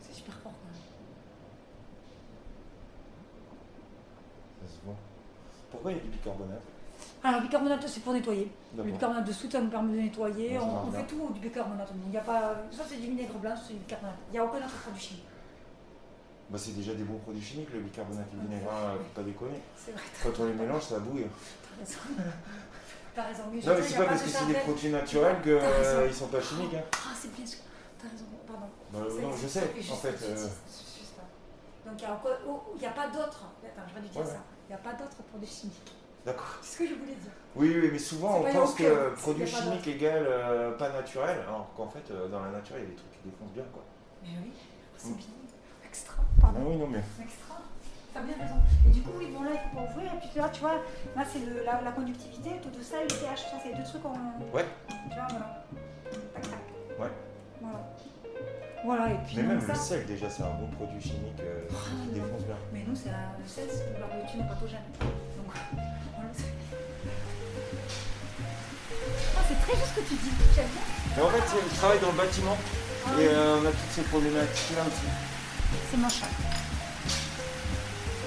C'est 0.00 0.14
super 0.14 0.34
fort 0.38 0.52
quand 0.52 0.72
même. 0.72 0.82
Ça 4.66 4.74
se 4.74 4.80
voit. 4.84 4.94
Pourquoi 5.70 5.92
il 5.92 5.98
y 5.98 6.00
a 6.00 6.02
du 6.02 6.08
bicarbonate? 6.08 6.62
Alors, 7.28 7.40
le 7.42 7.46
bicarbonate, 7.46 7.86
c'est 7.86 8.00
pour 8.00 8.12
nettoyer. 8.14 8.50
Le 8.76 8.82
bicarbonate 8.84 9.26
de 9.26 9.32
soude, 9.32 9.52
ça 9.52 9.60
nous 9.60 9.68
permet 9.68 9.92
de 9.96 10.00
nettoyer. 10.02 10.58
On 10.58 10.90
fait 10.90 11.04
tout 11.06 11.28
du 11.34 11.40
bicarbonate. 11.40 11.88
Il 12.06 12.12
y 12.12 12.16
a 12.16 12.20
pas... 12.22 12.54
Ça, 12.70 12.84
c'est 12.88 12.96
du 12.96 13.08
vinaigre 13.08 13.34
blanc, 13.34 13.54
c'est 13.56 13.74
du 13.74 13.80
bicarbonate. 13.80 14.16
Il 14.30 14.32
n'y 14.32 14.38
a 14.38 14.44
aucun 14.44 14.56
autre 14.58 14.74
produit 14.82 15.00
chimique. 15.02 15.24
bah, 16.48 16.56
C'est 16.58 16.72
déjà 16.74 16.94
des 16.94 17.02
bons 17.04 17.18
produits 17.18 17.42
chimiques, 17.42 17.68
le 17.74 17.80
bicarbonate 17.80 18.26
et 18.32 18.36
le 18.36 18.42
vinaigre, 18.48 18.70
hein, 18.72 18.94
faut 18.96 19.20
pas 19.20 19.26
déconner. 19.26 19.60
C'est 19.76 19.92
vrai, 19.92 20.00
Quand 20.22 20.40
on 20.40 20.46
les 20.46 20.54
mélange, 20.54 20.82
ça 20.82 20.98
bouille. 21.00 21.26
t'as 21.76 21.84
raison. 21.84 21.98
T'as 23.14 23.22
raison. 23.24 23.42
Mais 23.52 23.60
Non, 23.60 23.74
mais 23.76 23.82
c'est 23.82 23.96
pas 23.98 24.04
parce 24.06 24.22
que 24.22 24.28
c'est 24.30 24.46
des 24.46 24.54
produits 24.54 24.90
naturels 24.90 25.42
qu'ils 25.42 25.52
raison. 25.54 26.12
sont 26.24 26.28
pas 26.28 26.40
chimiques. 26.40 26.74
Hein. 26.74 26.82
Ah, 26.94 27.14
c'est 27.14 27.32
bien 27.34 27.44
sûr. 27.46 27.60
T'as 28.00 28.08
raison, 28.08 28.24
pardon. 28.46 28.66
Bah, 28.90 28.98
non, 29.20 29.36
je 29.36 29.46
sais, 29.48 29.64
en 29.92 29.96
fait. 29.96 30.16
euh. 30.22 30.46
Donc, 31.84 31.94
il 32.00 32.04
n'y 32.04 32.10
a, 32.10 32.20
oh, 32.48 32.60
a 32.86 32.90
pas 32.90 33.08
d'autres. 33.08 33.44
Attends, 33.64 33.82
je 33.88 33.94
vais 33.94 34.08
dire 34.08 34.12
ça. 34.26 34.40
Il 34.68 34.72
n'y 34.72 34.74
a 34.74 34.78
pas 34.78 34.92
d'autres 34.92 35.22
produits 35.30 35.48
chimiques. 35.48 35.92
D'accord. 36.26 36.56
C'est 36.62 36.72
ce 36.74 36.78
que 36.78 36.88
je 36.88 36.94
voulais 36.94 37.12
dire. 37.14 37.32
Oui, 37.56 37.74
oui, 37.80 37.88
mais 37.92 37.98
souvent 37.98 38.40
on 38.40 38.52
pense 38.52 38.74
que 38.74 39.14
produit 39.16 39.46
chimique 39.46 39.86
égale 39.86 40.24
euh, 40.28 40.70
pas 40.72 40.90
naturel, 40.90 41.38
alors 41.48 41.70
qu'en 41.76 41.88
fait, 41.88 42.10
euh, 42.10 42.28
dans 42.28 42.40
la 42.44 42.50
nature, 42.50 42.76
il 42.76 42.82
y 42.82 42.86
a 42.86 42.88
des 42.90 42.94
trucs 42.94 43.10
qui 43.12 43.28
défoncent 43.30 43.52
bien, 43.52 43.64
quoi. 43.72 43.82
Mais 44.22 44.28
oui, 44.42 44.52
c'est 44.96 45.08
Mm. 45.08 45.14
bien. 45.14 45.26
Extra. 45.84 46.14
Ah 46.18 46.40
Pardon. 46.42 46.60
oui, 46.66 46.76
non, 46.76 46.86
mais. 46.86 47.02
Extra. 47.22 47.54
T'as 48.14 48.20
bien 48.20 48.34
raison. 48.38 48.56
Et 48.86 48.90
du 48.90 49.02
coup, 49.02 49.10
oui, 49.18 49.26
bon 49.32 49.42
là, 49.44 49.50
il 49.54 49.58
faut 49.70 49.76
pas 49.76 49.90
ouvrir. 49.92 50.12
Et 50.12 50.18
puis 50.18 50.30
là, 50.36 50.48
tu 50.50 50.60
vois, 50.60 50.74
là, 51.16 51.24
c'est 51.30 51.38
le- 51.40 51.64
la, 51.64 51.80
la 51.82 51.92
conductivité, 51.92 52.50
le 52.54 52.60
taux 52.60 52.76
de 52.78 52.82
sel, 52.82 53.02
le 53.02 53.08
pH. 53.14 53.40
Ça, 53.50 53.56
c'est 53.62 53.70
les 53.70 53.74
deux 53.76 53.84
trucs 53.84 54.02
qu'on. 54.02 54.10
Ouais. 54.54 54.66
Tu 55.08 55.14
vois, 55.14 55.26
voilà. 55.30 55.64
Tac, 56.34 56.42
tac. 56.42 56.52
Ouais. 56.98 57.12
Voilà. 57.60 57.78
Voilà. 58.84 59.10
Et 59.12 59.16
puis 59.26 59.36
Mais 59.36 59.42
même 59.42 59.60
ça. 59.60 59.72
le 59.72 59.78
sel, 59.78 60.06
déjà, 60.06 60.30
c'est 60.30 60.42
un 60.42 60.54
bon 60.60 60.68
produit 60.76 61.00
chimique 61.00 61.40
euh, 61.40 61.66
qui 61.68 62.14
défonce 62.14 62.42
bien. 62.46 62.56
Mais 62.72 62.84
nous, 62.86 62.94
c'est 62.96 63.10
le 63.10 63.46
sel, 63.48 63.64
c'est 63.68 63.86
une 63.92 64.00
barbecue 64.00 64.38
pathogène. 64.48 64.86
Donc, 65.00 65.50
voilà. 65.50 66.30
c'est- 66.32 66.54
Ah, 69.36 69.42
c'est 69.48 69.60
très 69.66 69.76
juste 69.78 69.92
ce 69.94 70.00
que 70.00 70.06
tu 70.08 70.14
dis. 70.14 70.30
J'aime 70.54 70.66
bien. 70.72 70.82
Mais 71.16 71.22
en 71.22 71.30
fait, 71.30 71.42
je 71.70 71.76
travaille 71.76 72.00
dans 72.00 72.12
le 72.12 72.16
bâtiment 72.18 72.56
et 73.18 73.26
euh, 73.26 73.58
on 73.60 73.66
a 73.66 73.70
toutes 73.70 73.92
ces 73.92 74.02
problématiques-là 74.02 74.82
aussi. 74.82 75.08
C'est 75.90 75.96
moche. 75.96 76.22
hein. 76.22 76.32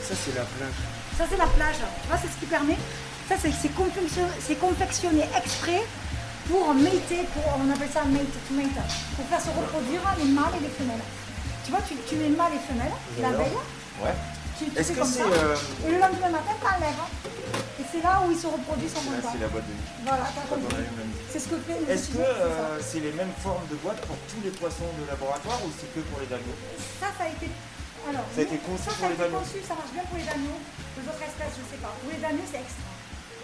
Ça, 0.04 0.16
c'est 0.16 0.36
la 0.36 0.44
plage. 0.44 0.80
Ça, 1.18 1.26
c'est 1.30 1.38
la 1.38 1.48
plage. 1.48 1.76
Tu 2.02 2.08
vois, 2.10 2.18
c'est 2.18 2.28
ce 2.28 2.38
qui 2.40 2.46
permet. 2.46 2.76
Ça, 3.30 3.36
c'est 3.40 3.52
c'est 3.52 3.70
confection- 3.74 4.28
c'est 4.42 4.56
confectionné 4.60 5.24
exprès 5.38 5.82
pour 6.52 6.74
mater, 6.76 7.24
pour, 7.34 7.48
on 7.56 7.72
appelle 7.72 7.90
ça 7.94 8.04
mate, 8.04 8.28
to 8.28 8.52
mate, 8.54 8.76
pour 9.16 9.26
faire 9.32 9.40
se 9.42 9.48
reproduire 9.56 10.02
les 10.20 10.26
mâles 10.36 10.56
et 10.60 10.64
les 10.68 10.74
femelles. 10.76 11.06
Tu 11.64 11.72
vois, 11.72 11.80
tu, 11.88 11.96
tu 12.08 12.16
mets 12.20 12.28
mâles 12.30 12.52
et 12.60 12.64
femelles 12.68 12.92
la 13.24 13.32
veille, 13.32 13.56
Ouais. 14.04 14.12
tu, 14.60 14.66
tu 14.66 14.76
Est-ce 14.78 14.92
fais 14.92 14.94
que 14.96 15.00
comme 15.00 15.08
c'est. 15.14 15.24
ça, 15.24 15.32
euh, 15.32 15.88
et 15.88 15.92
le 15.96 16.00
lendemain 16.00 16.30
matin, 16.36 16.56
t'enlèves. 16.60 17.00
hein. 17.00 17.10
Et 17.80 17.86
c'est 17.92 18.02
là 18.04 18.20
où 18.26 18.32
ils 18.32 18.38
se 18.40 18.48
reproduisent 18.48 18.94
en 18.98 19.04
Là, 19.06 19.12
même 19.16 19.22
temps. 19.22 19.32
c'est 19.34 19.42
la 19.46 19.48
boîte 19.48 19.68
de 19.70 19.74
nuit. 19.74 19.90
Voilà, 20.04 20.26
t'as 20.36 20.46
compris. 20.52 20.86
C'est 21.32 21.40
ce 21.40 21.48
que 21.48 21.58
fait 21.64 21.80
Est-ce 21.88 22.08
que 22.12 22.20
c'est 22.20 22.36
ça. 22.44 22.68
euh, 22.68 22.80
c'est 22.84 23.00
les 23.02 23.14
mêmes 23.16 23.34
formes 23.42 23.66
de 23.72 23.78
boîtes 23.80 24.02
pour 24.06 24.18
tous 24.28 24.42
les 24.44 24.52
poissons 24.52 24.90
de 25.00 25.04
laboratoire 25.08 25.60
ou 25.64 25.70
c'est 25.80 25.88
que 25.96 26.02
pour 26.12 26.20
les 26.20 26.30
agneaux 26.34 26.58
Ça, 27.00 27.10
ça 27.16 27.24
a 27.26 27.30
été. 27.32 27.48
Alors, 28.10 28.26
Ça 28.34 28.42
a 28.42 28.46
été 28.50 28.58
conçu 28.66 28.86
ça, 28.90 28.92
pour 28.98 29.06
a 29.06 29.10
les 29.10 29.16
été 29.16 29.24
agneaux. 29.30 29.40
conçu, 29.46 29.58
ça 29.62 29.76
marche 29.78 29.94
bien 29.94 30.04
pour 30.10 30.18
les 30.18 30.28
agneaux. 30.30 30.60
Les 30.98 31.06
autres 31.08 31.24
espèces, 31.26 31.56
je 31.62 31.66
sais 31.72 31.82
pas. 31.82 31.94
Pour 32.02 32.10
les 32.12 32.22
agneaux, 32.26 32.48
c'est 32.50 32.62
extra. 32.66 32.90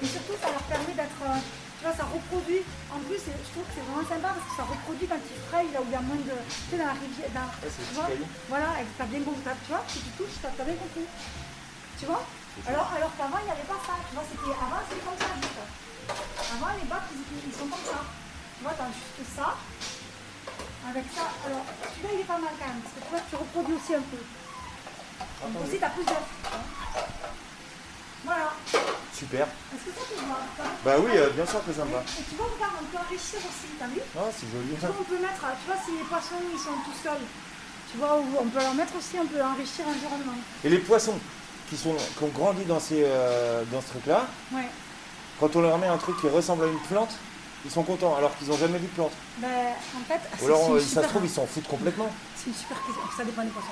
Et 0.02 0.08
surtout, 0.10 0.38
ça 0.42 0.50
leur 0.54 0.66
permet 0.70 0.94
d'être. 0.98 1.22
euh, 1.24 1.38
tu 1.78 1.82
vois, 1.86 1.94
ça 1.94 2.06
reproduit. 2.10 2.66
En 2.90 3.00
plus, 3.06 3.22
je 3.22 3.50
trouve 3.54 3.66
que 3.70 3.74
c'est 3.78 3.86
vraiment 3.86 4.02
sympa 4.02 4.34
parce 4.34 4.48
que 4.50 4.56
ça 4.58 4.66
reproduit 4.66 5.08
quand 5.08 5.22
il 5.22 5.40
fraye, 5.48 5.70
là 5.72 5.80
où 5.82 5.88
il 5.88 5.94
y 5.94 6.00
a 6.00 6.02
moins 6.02 6.18
de. 6.18 6.34
Tu 6.34 6.74
sais, 6.74 6.78
dans 6.82 6.90
la 6.90 6.98
rivière. 6.98 7.30
Dans, 7.38 7.48
Ouais, 7.48 7.70
c'est 7.70 7.86
tu 7.86 7.94
vois. 7.94 8.10
Voilà, 8.50 8.70
t'as 8.98 9.10
bien 9.10 9.22
compris. 9.22 9.46
Tu 9.46 9.70
vois, 9.70 9.84
si 9.86 9.98
tu 10.02 10.12
touches, 10.18 10.38
t'as 10.42 10.54
t'as 10.58 10.66
bien 10.66 10.78
compris. 10.78 11.06
Tu 12.02 12.06
vois 12.10 12.24
Alors, 12.66 12.90
alors 12.98 13.14
qu'avant, 13.14 13.40
il 13.42 13.48
n'y 13.50 13.56
avait 13.56 13.70
pas 13.70 13.82
ça. 13.86 13.94
Tu 14.10 14.12
vois, 14.18 14.26
c'était. 14.26 14.54
Avant, 14.58 14.82
c'était 14.90 15.06
comme 15.06 15.20
ça, 15.22 15.30
juste. 15.38 15.62
Avant, 16.58 16.72
les 16.74 16.88
bacs, 16.90 17.10
ils, 17.14 17.50
ils 17.50 17.56
sont 17.56 17.70
comme 17.70 17.86
ça. 17.86 18.02
Tu 18.02 18.62
vois, 18.66 18.74
t'as 18.74 18.90
juste 18.90 19.30
ça. 19.38 19.58
Avec 20.90 21.04
ça, 21.14 21.28
alors 21.46 21.66
celui-là 21.84 22.10
il 22.16 22.22
est 22.22 22.24
pas 22.24 22.40
mal 22.40 22.54
quand 22.58 22.66
même, 22.66 22.80
parce 22.80 22.96
que 22.96 23.02
tu 23.04 23.10
vois, 23.12 23.20
tu 23.30 23.36
reproduis 23.36 23.76
aussi 23.76 23.94
un 23.94 24.06
peu. 24.08 24.24
Donc 25.44 25.68
aussi, 25.68 25.78
t'as 25.80 25.90
plus 25.90 26.06
d'œufs. 26.06 26.16
Voilà. 28.28 28.52
Super. 29.16 29.48
Est-ce 29.48 29.86
que 29.88 29.92
ça 29.98 30.04
te 30.04 30.20
va 30.20 30.68
Bah 30.86 30.96
oui, 31.00 31.12
euh, 31.16 31.30
bien 31.32 31.46
sûr 31.48 31.64
que 31.66 31.72
ça 31.74 31.86
me 31.86 31.92
va. 31.96 32.04
Et 32.04 32.24
tu 32.30 32.36
vois, 32.36 32.46
regarde, 32.54 32.74
on 32.82 32.86
peut 32.92 33.00
enrichir 33.02 33.40
aussi, 33.40 33.72
t'as 33.80 33.88
vu 33.88 34.02
Ah, 34.20 34.28
c'est 34.36 34.46
joli. 34.52 34.76
Tu 34.76 34.86
vois, 34.86 34.96
on 35.00 35.04
peut 35.08 35.18
mettre, 35.18 35.42
tu 35.42 35.66
vois, 35.72 35.80
si 35.84 35.92
les 35.98 36.04
poissons 36.06 36.38
ils 36.54 36.60
sont 36.60 36.78
tout 36.86 36.98
seuls, 37.02 37.26
tu 37.90 37.98
vois, 37.98 38.20
on 38.20 38.46
peut 38.52 38.60
leur 38.60 38.74
mettre 38.76 38.94
aussi, 39.00 39.16
on 39.18 39.26
peut 39.26 39.42
enrichir 39.42 39.86
l'environnement. 39.88 40.38
Et 40.64 40.70
les 40.70 40.80
poissons 40.80 41.18
qui, 41.70 41.78
sont, 41.78 41.96
qui 41.96 42.24
ont 42.24 42.28
grandi 42.36 42.66
dans, 42.66 42.80
ces, 42.80 43.04
euh, 43.08 43.64
dans 43.72 43.82
ce 43.82 43.88
truc-là, 43.96 44.28
Ouais. 44.54 44.68
quand 45.40 45.56
on 45.56 45.62
leur 45.62 45.78
met 45.80 45.88
un 45.88 45.98
truc 45.98 46.20
qui 46.22 46.28
ressemble 46.28 46.66
à 46.66 46.68
une 46.68 46.80
plante, 46.92 47.16
ils 47.66 47.72
sont 47.72 47.84
contents 47.84 48.16
alors 48.16 48.38
qu'ils 48.38 48.50
n'ont 48.50 48.58
jamais 48.58 48.78
vu 48.78 48.88
de 48.88 48.94
plante. 48.94 49.12
Ben, 49.40 49.74
en 49.96 50.04
fait, 50.06 50.22
Ou 50.42 50.46
alors, 50.46 50.74
euh, 50.76 50.80
ça 50.80 51.02
se 51.04 51.08
trouve, 51.08 51.24
ils 51.26 51.30
s'en 51.30 51.48
foutent 51.48 51.68
complètement. 51.68 52.10
C'est 52.36 52.52
une 52.52 52.56
super 52.56 52.78
question. 52.86 53.02
Ça 53.18 53.24
dépend 53.24 53.42
des 53.44 53.50
poissons. 53.50 53.68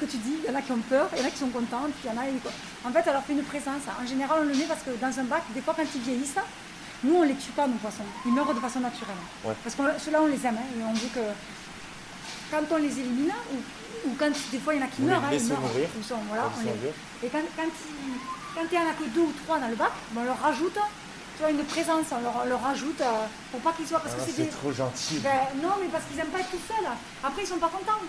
Que 0.00 0.06
tu 0.06 0.16
dis, 0.16 0.32
il 0.42 0.48
y 0.50 0.50
en 0.50 0.58
a 0.58 0.62
qui 0.62 0.72
ont 0.72 0.80
peur, 0.88 1.08
il 1.12 1.18
y 1.20 1.22
en 1.22 1.26
a 1.26 1.30
qui 1.30 1.36
sont 1.38 1.48
contents, 1.52 1.84
puis 1.92 2.08
il 2.08 2.10
y 2.10 2.12
en 2.16 2.20
a. 2.22 2.24
En 2.88 2.90
fait, 2.92 3.02
ça 3.04 3.12
leur 3.12 3.22
fait 3.22 3.34
une 3.34 3.42
présence. 3.44 3.82
En 4.02 4.06
général, 4.06 4.38
on 4.42 4.46
le 4.48 4.54
met 4.54 4.64
parce 4.64 4.80
que 4.82 4.90
dans 4.96 5.12
un 5.20 5.24
bac, 5.24 5.42
des 5.52 5.60
fois, 5.60 5.74
quand 5.76 5.84
ils 5.94 6.00
vieillissent, 6.00 6.40
nous, 7.04 7.16
on 7.16 7.22
les 7.22 7.34
tue 7.34 7.50
pas, 7.52 7.66
nos 7.66 7.74
poissons. 7.76 8.08
Ils 8.24 8.32
meurent 8.32 8.54
de 8.54 8.60
façon 8.60 8.80
naturelle. 8.80 9.20
Ouais. 9.44 9.52
Parce 9.62 9.76
que 9.76 9.82
ceux-là, 10.02 10.22
on 10.22 10.26
les 10.26 10.40
aime. 10.46 10.56
hein, 10.56 10.68
et 10.78 10.82
on 10.82 10.92
veut 10.94 11.08
que 11.14 11.20
quand 12.50 12.62
on 12.70 12.76
les 12.78 12.98
élimine, 12.98 13.32
ou, 13.52 14.08
ou 14.08 14.14
quand 14.18 14.30
des 14.50 14.58
fois, 14.58 14.72
il 14.74 14.80
y 14.80 14.82
en 14.82 14.86
a 14.86 14.88
qui 14.88 15.02
les 15.02 15.08
meurent, 15.08 15.22
hein, 15.22 15.28
ils 15.32 15.44
meurent. 15.48 15.60
mourir, 15.60 15.88
Ils 15.96 16.04
sont- 16.04 16.16
voilà, 16.28 16.44
on 16.48 16.60
les-. 16.64 17.26
Et 17.26 17.28
quand, 17.30 17.44
quand, 17.56 17.62
il- 17.68 18.20
quand 18.54 18.66
il 18.72 18.74
y 18.74 18.78
en 18.80 18.88
a 18.88 18.94
que 18.94 19.04
deux 19.14 19.20
ou 19.20 19.32
trois 19.44 19.58
dans 19.58 19.68
le 19.68 19.76
bac, 19.76 19.92
ben, 20.12 20.22
on 20.22 20.24
leur 20.24 20.40
rajoute 20.40 20.78
une 21.48 21.64
présence. 21.64 22.06
On 22.12 22.48
leur, 22.48 22.62
rajoute 22.62 23.00
euh, 23.00 23.26
pour 23.50 23.60
pas 23.60 23.72
qu'ils 23.72 23.86
soient. 23.86 24.00
Parce 24.00 24.14
Ah, 24.16 24.20
que 24.20 24.24
c'est 24.30 24.36
c'est 24.36 24.42
des. 24.44 24.48
trop 24.48 24.72
gentil. 24.72 25.18
Ben, 25.20 25.48
non, 25.62 25.76
mais 25.80 25.88
parce 25.92 26.04
qu'ils 26.04 26.16
n'aiment 26.16 26.28
pas 26.32 26.40
être 26.40 26.50
tout 26.50 26.60
seuls. 26.68 26.88
Après, 27.24 27.42
ils 27.42 27.46
sont 27.48 27.56
pas 27.58 27.68
contents. 27.68 28.00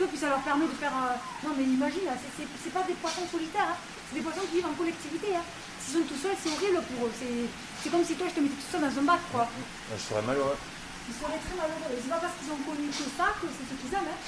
Tu 0.00 0.08
vois, 0.08 0.16
puis 0.16 0.24
ça 0.24 0.32
leur 0.32 0.40
permet 0.40 0.64
de 0.64 0.72
faire. 0.80 0.96
euh, 0.96 1.20
Non, 1.44 1.52
mais 1.52 1.64
imagine, 1.68 2.08
là, 2.08 2.16
c'est- 2.16 2.72
pas 2.72 2.80
des 2.88 2.96
poissons 2.96 3.28
solitaires. 3.28 3.76
hein. 3.76 3.76
C'est 4.08 4.16
des 4.16 4.24
poissons 4.24 4.48
qui 4.48 4.56
vivent 4.56 4.72
en 4.72 4.78
collectivité. 4.80 5.36
hein. 5.36 5.44
S'ils 5.76 6.00
sont 6.00 6.08
tout 6.08 6.16
seuls, 6.16 6.32
c'est 6.40 6.48
horrible 6.56 6.80
pour 6.88 7.04
eux. 7.04 7.12
C'est 7.20 7.44
c'est 7.84 7.90
comme 7.92 8.00
si 8.00 8.16
toi, 8.16 8.24
je 8.32 8.32
te 8.32 8.40
mettais 8.40 8.56
tout 8.56 8.70
seul 8.72 8.80
dans 8.80 8.96
un 8.96 9.04
bac, 9.04 9.20
quoi. 9.28 9.44
Je 9.92 10.00
serais 10.00 10.24
malheureux. 10.24 10.56
Ils 11.04 11.12
seraient 11.20 11.36
très 11.44 11.52
malheureux. 11.52 12.00
C'est 12.00 12.08
pas 12.08 12.16
parce 12.24 12.32
qu'ils 12.40 12.48
ont 12.48 12.64
connu 12.64 12.88
que 12.88 13.04
ça 13.12 13.28
que 13.36 13.44
c'est 13.52 13.68
ce 13.68 13.76
qu'ils 13.76 13.92
aiment. 13.92 14.08
hein. 14.08 14.20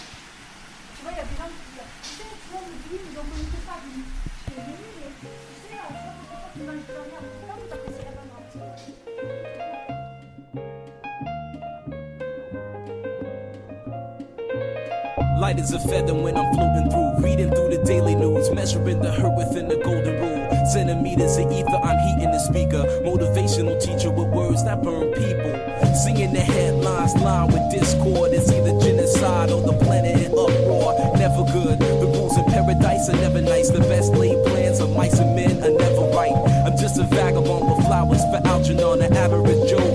Tu 0.92 1.00
vois, 1.08 1.12
il 1.16 1.20
y 1.20 1.24
a 1.24 1.28
des 1.32 1.36
gens 1.40 1.48
qui 1.48 1.56
disent 1.72 1.88
Tu 2.04 2.12
sais, 2.20 2.28
tout 2.36 2.48
le 2.52 2.52
monde 2.52 2.68
me 2.68 2.76
dit, 2.84 3.00
ils 3.00 3.16
ont 3.16 3.24
connu 3.32 3.46
que 3.48 3.60
ça. 3.64 3.74
Je 3.80 3.88
dis, 3.96 4.04
mais 4.52 5.08
tu 5.16 5.32
sais, 5.56 5.80
pas 5.80 6.76
de 6.76 6.92
la 6.92 7.04
merde. 7.08 7.81
Light 15.42 15.58
as 15.58 15.72
a 15.72 15.80
feather 15.80 16.14
when 16.14 16.36
I'm 16.36 16.54
floating 16.54 16.88
through, 16.88 17.18
reading 17.18 17.50
through 17.50 17.74
the 17.74 17.82
daily 17.82 18.14
news, 18.14 18.48
measuring 18.52 19.00
the 19.00 19.10
hurt 19.10 19.36
within 19.36 19.66
the 19.66 19.74
golden 19.74 20.14
rule. 20.22 20.66
Centimeters 20.70 21.36
of 21.36 21.50
ether, 21.50 21.82
I'm 21.82 21.98
heating 22.06 22.30
the 22.30 22.38
speaker. 22.38 22.86
Motivational 23.02 23.74
teacher 23.82 24.12
with 24.12 24.28
words 24.28 24.62
that 24.62 24.84
burn 24.84 25.10
people. 25.10 25.50
Singing 25.98 26.32
the 26.32 26.38
headlines, 26.38 27.16
line 27.16 27.48
with 27.48 27.72
discord. 27.72 28.30
It's 28.32 28.52
either 28.52 28.78
genocide 28.86 29.50
or 29.50 29.62
the 29.62 29.72
planet 29.82 30.14
in 30.22 30.30
uproar. 30.30 30.94
Never 31.18 31.42
good. 31.50 31.80
The 31.80 32.06
rules 32.06 32.38
in 32.38 32.44
paradise 32.44 33.08
are 33.08 33.18
never 33.18 33.40
nice. 33.40 33.68
The 33.68 33.80
best 33.80 34.12
laid 34.12 34.38
plans 34.46 34.78
of 34.78 34.94
mice 34.94 35.18
and 35.18 35.34
men 35.34 35.58
are 35.64 35.74
never 35.74 36.06
right. 36.14 36.38
I'm 36.62 36.78
just 36.78 37.00
a 37.00 37.02
vagabond 37.02 37.66
with 37.66 37.84
flowers 37.86 38.22
for 38.30 38.40
Algernon, 38.46 39.02
an 39.02 39.12
average 39.12 39.68
Joe 39.68 39.91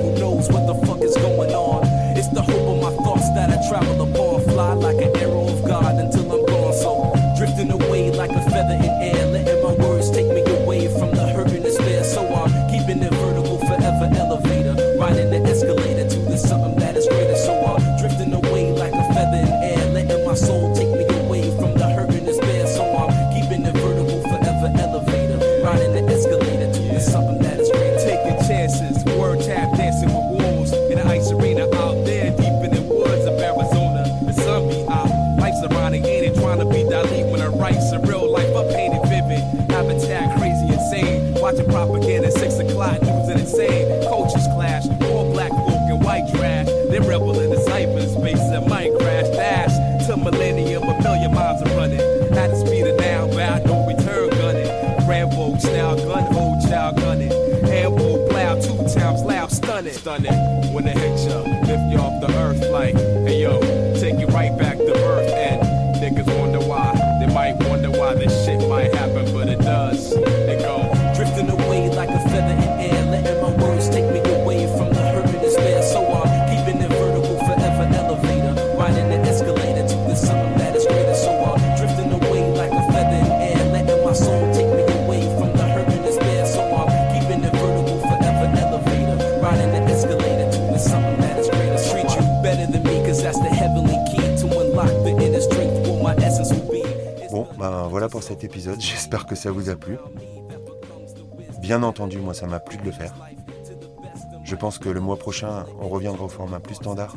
pour 98.09 98.23
cet 98.23 98.43
épisode. 98.43 98.81
J'espère 98.81 99.25
que 99.25 99.35
ça 99.35 99.51
vous 99.51 99.69
a 99.69 99.75
plu. 99.75 99.97
Bien 101.61 101.83
entendu, 101.83 102.19
moi, 102.19 102.33
ça 102.33 102.47
m'a 102.47 102.59
plu 102.59 102.77
de 102.77 102.83
le 102.83 102.91
faire. 102.91 103.13
Je 104.43 104.55
pense 104.55 104.79
que 104.79 104.89
le 104.89 104.99
mois 105.01 105.17
prochain, 105.17 105.65
on 105.81 105.89
reviendra 105.89 106.25
au 106.25 106.29
format 106.29 106.59
plus 106.59 106.75
standard. 106.75 107.15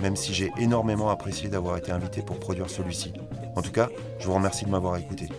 même 0.00 0.14
si 0.14 0.34
j'ai 0.34 0.52
énormément 0.58 1.08
apprécié 1.08 1.48
d'avoir 1.48 1.78
été 1.78 1.90
invité 1.90 2.20
pour 2.22 2.38
produire 2.38 2.70
celui-ci. 2.70 3.12
En 3.56 3.62
tout 3.62 3.72
cas, 3.72 3.88
je 4.20 4.26
vous 4.26 4.34
remercie 4.34 4.66
de 4.66 4.70
m'avoir 4.70 4.96
écouté. 4.96 5.30